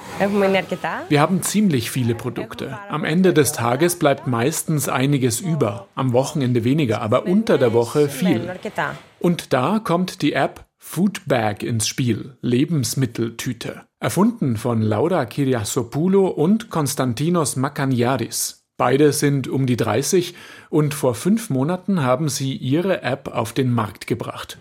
Wir 1.07 1.21
haben 1.21 1.43
ziemlich 1.43 1.89
viele 1.89 2.13
Produkte. 2.13 2.77
Am 2.89 3.05
Ende 3.05 3.33
des 3.33 3.53
Tages 3.53 3.97
bleibt 3.97 4.27
meistens 4.27 4.89
einiges 4.89 5.39
über, 5.39 5.87
am 5.95 6.11
Wochenende 6.11 6.65
weniger, 6.65 7.01
aber 7.01 7.25
unter 7.25 7.57
der 7.57 7.71
Woche 7.71 8.09
viel. 8.09 8.51
Und 9.19 9.53
da 9.53 9.79
kommt 9.79 10.21
die 10.21 10.33
App 10.33 10.65
Foodbag 10.77 11.63
ins 11.63 11.87
Spiel, 11.87 12.35
Lebensmitteltüte. 12.41 13.83
Erfunden 14.01 14.57
von 14.57 14.81
Laura 14.81 15.25
Kyriasopoulou 15.25 16.27
und 16.27 16.69
Konstantinos 16.69 17.55
Makaniaris. 17.55 18.64
Beide 18.77 19.13
sind 19.13 19.47
um 19.47 19.67
die 19.67 19.77
30 19.77 20.35
und 20.69 20.93
vor 20.93 21.15
fünf 21.15 21.49
Monaten 21.49 22.03
haben 22.03 22.27
sie 22.27 22.53
ihre 22.53 23.03
App 23.03 23.29
auf 23.33 23.53
den 23.53 23.71
Markt 23.71 24.05
gebracht. 24.05 24.57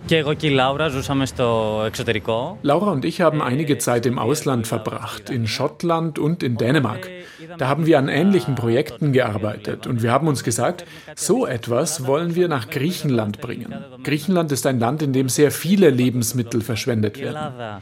Laura 2.63 2.93
und 2.93 3.05
ich 3.05 3.21
haben 3.21 3.43
einige 3.43 3.77
Zeit 3.79 4.07
im 4.07 4.21
Ausland 4.21 4.69
verbracht, 4.69 5.31
in 5.31 5.49
Schottland 5.49 6.21
und 6.21 6.45
in 6.45 6.57
Dänemark. 6.57 7.11
Da 7.59 7.69
haben 7.69 7.87
wir 7.87 7.99
an 7.99 8.09
ähnlichen 8.09 8.55
Projekten 8.55 9.13
gearbeitet 9.13 9.87
und 9.87 10.03
wir 10.03 10.13
haben 10.13 10.29
uns 10.29 10.45
gesagt, 10.45 10.85
so 11.15 11.47
etwas 11.47 12.07
wollen 12.07 12.35
wir 12.35 12.49
nach 12.49 12.71
Griechenland 12.71 13.41
bringen. 13.41 13.75
Griechenland 14.03 14.53
ist 14.53 14.67
ein 14.67 14.79
Land, 14.79 15.03
in 15.03 15.13
dem 15.13 15.29
sehr 15.29 15.51
viele 15.51 15.91
Lebensmittel 15.91 16.61
verschwendet 16.61 17.21
werden. 17.21 17.81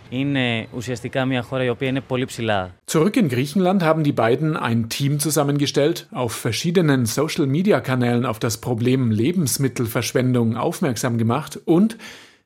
Zurück 2.87 3.17
in 3.17 3.29
Griechenland 3.29 3.83
haben 3.83 4.05
die 4.05 4.13
beiden 4.13 4.57
ein 4.57 4.89
Team 4.89 5.19
zusammengestellt, 5.19 6.09
auf 6.11 6.33
verschiedenen 6.33 7.07
Social-Media-Kanälen 7.07 8.27
auf 8.27 8.39
das 8.39 8.59
Problem 8.59 9.11
Lebensmittelverschwendung 9.11 10.57
aufmerksam 10.57 11.19
gemacht 11.19 11.61
und 11.65 11.97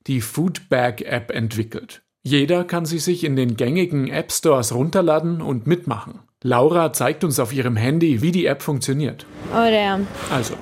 die 0.07 0.21
Foodbag-App 0.21 1.31
entwickelt. 1.31 2.03
Jeder 2.23 2.65
kann 2.65 2.87
sie 2.87 2.99
sich 2.99 3.23
in 3.23 3.37
den 3.37 3.57
gängigen 3.57 4.09
App 4.09 4.33
Stores 4.33 4.75
runterladen 4.75 5.41
und 5.41 5.67
mitmachen. 5.67 6.26
Laura 6.45 6.93
zeigt 6.93 7.25
uns 7.25 7.41
auf 7.41 7.53
ihrem 7.53 7.77
Handy, 7.77 8.21
wie 8.21 8.31
die 8.31 8.45
App 8.47 8.63
funktioniert. 8.63 9.25
Also, 10.31 10.55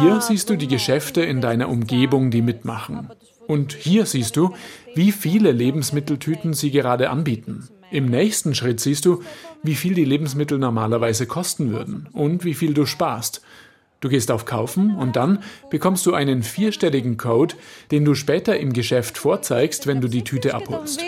hier 0.00 0.20
siehst 0.20 0.50
du 0.50 0.56
die 0.56 0.68
Geschäfte 0.68 1.22
in 1.22 1.40
deiner 1.40 1.70
Umgebung, 1.70 2.30
die 2.30 2.42
mitmachen. 2.42 3.08
Und 3.46 3.72
hier 3.72 4.04
siehst 4.04 4.36
du, 4.36 4.54
wie 4.94 5.12
viele 5.12 5.52
Lebensmitteltüten 5.52 6.52
sie 6.52 6.70
gerade 6.70 7.08
anbieten. 7.08 7.68
Im 7.90 8.06
nächsten 8.06 8.54
Schritt 8.54 8.80
siehst 8.80 9.06
du, 9.06 9.22
wie 9.62 9.74
viel 9.74 9.94
die 9.94 10.04
Lebensmittel 10.04 10.58
normalerweise 10.58 11.26
kosten 11.26 11.70
würden 11.70 12.08
und 12.12 12.44
wie 12.44 12.54
viel 12.54 12.74
du 12.74 12.84
sparst. 12.84 13.42
Du 14.00 14.10
gehst 14.10 14.30
auf 14.30 14.44
Kaufen 14.44 14.94
und 14.96 15.16
dann 15.16 15.42
bekommst 15.70 16.04
du 16.04 16.12
einen 16.12 16.42
vierstelligen 16.42 17.16
Code, 17.16 17.54
den 17.90 18.04
du 18.04 18.14
später 18.14 18.58
im 18.58 18.74
Geschäft 18.74 19.16
vorzeigst, 19.16 19.86
wenn 19.86 20.02
du 20.02 20.08
die 20.08 20.24
Tüte 20.24 20.54
abholst. 20.54 21.00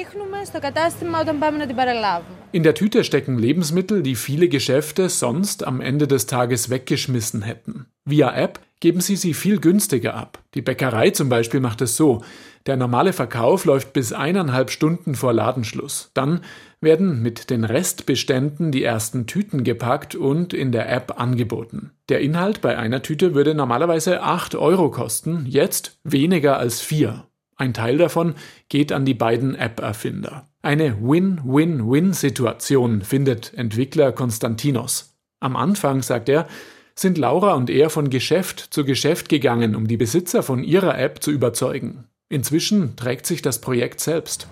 In 2.51 2.63
der 2.63 2.75
Tüte 2.75 3.05
stecken 3.05 3.39
Lebensmittel, 3.39 4.03
die 4.03 4.15
viele 4.15 4.49
Geschäfte 4.49 5.11
sonst 5.11 5.67
am 5.67 5.83
Ende 5.83 6.09
des 6.09 6.25
Tages 6.25 6.71
weggeschmissen 6.71 7.43
hätten. 7.43 7.87
Via 8.07 8.35
App 8.35 8.61
geben 8.81 9.03
sie 9.03 9.17
sie 9.17 9.35
viel 9.35 9.61
günstiger 9.61 10.15
ab. 10.15 10.43
Die 10.55 10.63
Bäckerei 10.63 11.11
zum 11.11 11.29
Beispiel 11.29 11.61
macht 11.61 11.83
es 11.83 11.97
so. 11.97 12.23
Der 12.65 12.79
normale 12.79 13.13
Verkauf 13.13 13.67
läuft 13.67 13.93
bis 13.93 14.15
eineinhalb 14.15 14.71
Stunden 14.71 15.15
vor 15.15 15.35
Ladenschluss. 15.35 16.11
Dann 16.15 16.41
werden 16.81 17.21
mit 17.21 17.51
den 17.51 17.65
Restbeständen 17.65 18.73
die 18.73 18.83
ersten 18.83 19.27
Tüten 19.27 19.63
gepackt 19.63 20.15
und 20.15 20.55
in 20.55 20.73
der 20.73 20.91
App 20.91 21.21
angeboten. 21.21 21.91
Der 22.09 22.21
Inhalt 22.21 22.63
bei 22.63 22.79
einer 22.79 23.03
Tüte 23.03 23.35
würde 23.35 23.55
normalerweise 23.55 24.23
8 24.23 24.55
Euro 24.55 24.91
kosten, 24.91 25.45
jetzt 25.47 25.99
weniger 26.03 26.57
als 26.57 26.81
4. 26.81 27.27
Ein 27.57 27.75
Teil 27.75 27.99
davon 27.99 28.37
geht 28.69 28.93
an 28.93 29.05
die 29.05 29.15
beiden 29.15 29.55
App-Erfinder. 29.55 30.49
Eine 30.69 30.99
Win-Win-Win-Situation 31.01 33.01
findet 33.01 33.55
Entwickler 33.55 34.13
Konstantinos. 34.13 35.15
Am 35.41 35.57
Anfang, 35.57 36.03
sagt 36.03 36.29
er, 36.29 36.47
sind 36.95 37.17
Laura 37.17 37.55
und 37.55 37.71
er 37.71 37.89
von 37.89 38.11
Geschäft 38.11 38.67
zu 38.69 38.85
Geschäft 38.85 39.31
gegangen, 39.31 39.75
um 39.75 39.89
die 39.89 39.97
Besitzer 39.97 40.43
von 40.43 40.63
ihrer 40.63 40.99
App 40.99 41.23
zu 41.23 41.31
überzeugen. 41.31 42.05
Inzwischen 42.29 42.97
trägt 42.97 43.25
sich 43.25 43.41
das 43.41 43.63
Projekt 43.63 44.01
selbst. 44.01 44.47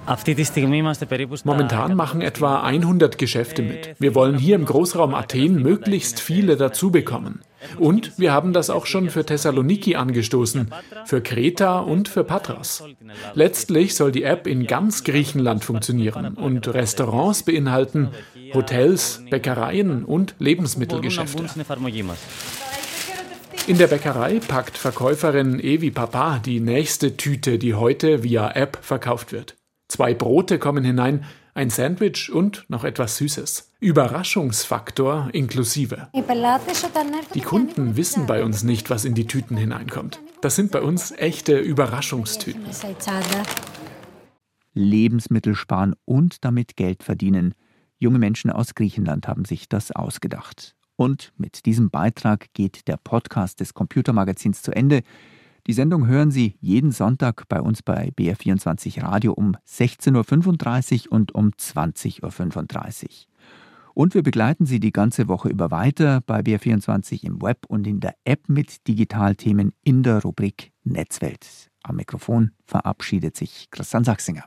Momentan 1.45 1.95
machen 1.95 2.23
etwa 2.23 2.63
100 2.63 3.19
Geschäfte 3.19 3.61
mit. 3.61 3.95
Wir 3.99 4.15
wollen 4.15 4.39
hier 4.39 4.55
im 4.55 4.65
Großraum 4.65 5.15
Athen 5.15 5.63
möglichst 5.63 6.19
viele 6.19 6.57
dazu 6.57 6.91
bekommen. 6.91 7.43
Und 7.79 8.19
wir 8.19 8.33
haben 8.33 8.53
das 8.53 8.71
auch 8.71 8.87
schon 8.87 9.11
für 9.11 9.25
Thessaloniki 9.25 9.97
angestoßen, 9.97 10.71
für 11.05 11.21
Kreta 11.21 11.81
und 11.81 12.09
für 12.09 12.25
Patras. 12.25 12.85
Letztlich 13.35 13.95
soll 13.95 14.13
die 14.13 14.23
App 14.23 14.47
in 14.47 14.67
ganz 14.67 15.05
Griechenland 15.05 15.65
funktionieren 15.65 16.35
und 16.35 16.69
Restaurants 16.69 17.43
beinhalten, 17.43 18.11
Hotels, 18.55 19.23
Bäckereien 19.31 20.05
und 20.05 20.35
Lebensmittelgeschäfte. 20.39 21.45
In 23.67 23.79
der 23.79 23.89
Bäckerei 23.89 24.39
packt 24.39 24.79
Verkäuferin 24.79 25.59
Evi 25.59 25.91
Papa 25.91 26.39
die 26.39 26.61
nächste 26.61 27.17
Tüte, 27.17 27.59
die 27.59 27.75
heute 27.75 28.23
via 28.23 28.53
App 28.53 28.79
verkauft 28.81 29.33
wird. 29.33 29.57
Zwei 29.89 30.15
Brote 30.15 30.61
kommen 30.61 30.85
hinein, 30.85 31.25
ein 31.57 31.71
Sandwich 31.71 32.31
und 32.31 32.67
noch 32.69 32.85
etwas 32.85 33.17
Süßes. 33.17 33.73
Überraschungsfaktor 33.81 35.31
inklusive. 35.33 36.09
Die 37.35 37.41
Kunden 37.41 37.97
wissen 37.97 38.27
bei 38.27 38.45
uns 38.45 38.63
nicht, 38.63 38.91
was 38.91 39.07
in 39.07 39.15
die 39.15 39.27
Tüten 39.27 39.57
hineinkommt. 39.57 40.21
Das 40.43 40.55
sind 40.55 40.71
bei 40.71 40.83
uns 40.83 41.13
echte 41.13 41.59
Überraschungstüten. 41.59 42.63
Lebensmittel 44.75 45.55
sparen 45.55 45.95
und 46.05 46.45
damit 46.45 46.77
Geld 46.77 47.03
verdienen. 47.03 47.55
Junge 47.99 48.19
Menschen 48.19 48.51
aus 48.51 48.75
Griechenland 48.75 49.27
haben 49.27 49.47
sich 49.47 49.71
das 49.71 49.93
ausgedacht. 49.93 50.77
Und 50.97 51.33
mit 51.39 51.65
diesem 51.65 51.89
Beitrag 51.89 52.53
geht 52.53 52.87
der 52.87 52.99
Podcast 53.03 53.61
des 53.61 53.73
Computermagazins 53.73 54.61
zu 54.61 54.73
Ende. 54.73 55.01
Die 55.67 55.73
Sendung 55.73 56.07
hören 56.07 56.31
Sie 56.31 56.57
jeden 56.61 56.93
Sonntag 56.93 57.49
bei 57.49 57.61
uns 57.61 57.83
bei 57.83 58.13
BR24 58.17 59.03
Radio 59.03 59.33
um 59.33 59.57
16.35 59.69 61.07
Uhr 61.07 61.13
und 61.13 61.35
um 61.35 61.51
20.35 61.51 62.23
Uhr. 62.23 63.11
Und 63.93 64.15
wir 64.15 64.23
begleiten 64.23 64.65
Sie 64.65 64.79
die 64.79 64.93
ganze 64.93 65.27
Woche 65.27 65.49
über 65.49 65.73
weiter 65.73 66.21
bei 66.25 66.39
BR24 66.39 67.25
im 67.25 67.43
Web 67.43 67.67
und 67.67 67.85
in 67.89 67.99
der 67.99 68.15
App 68.25 68.49
mit 68.49 68.87
Digitalthemen 68.87 69.73
in 69.83 70.05
der 70.05 70.23
Rubrik 70.23 70.73
Netzwelt. 70.85 71.73
Am 71.83 71.97
Mikrofon 71.97 72.53
verabschiedet 72.65 73.37
sich 73.37 73.69
Christian 73.73 74.05
Sachsinger. 74.05 74.45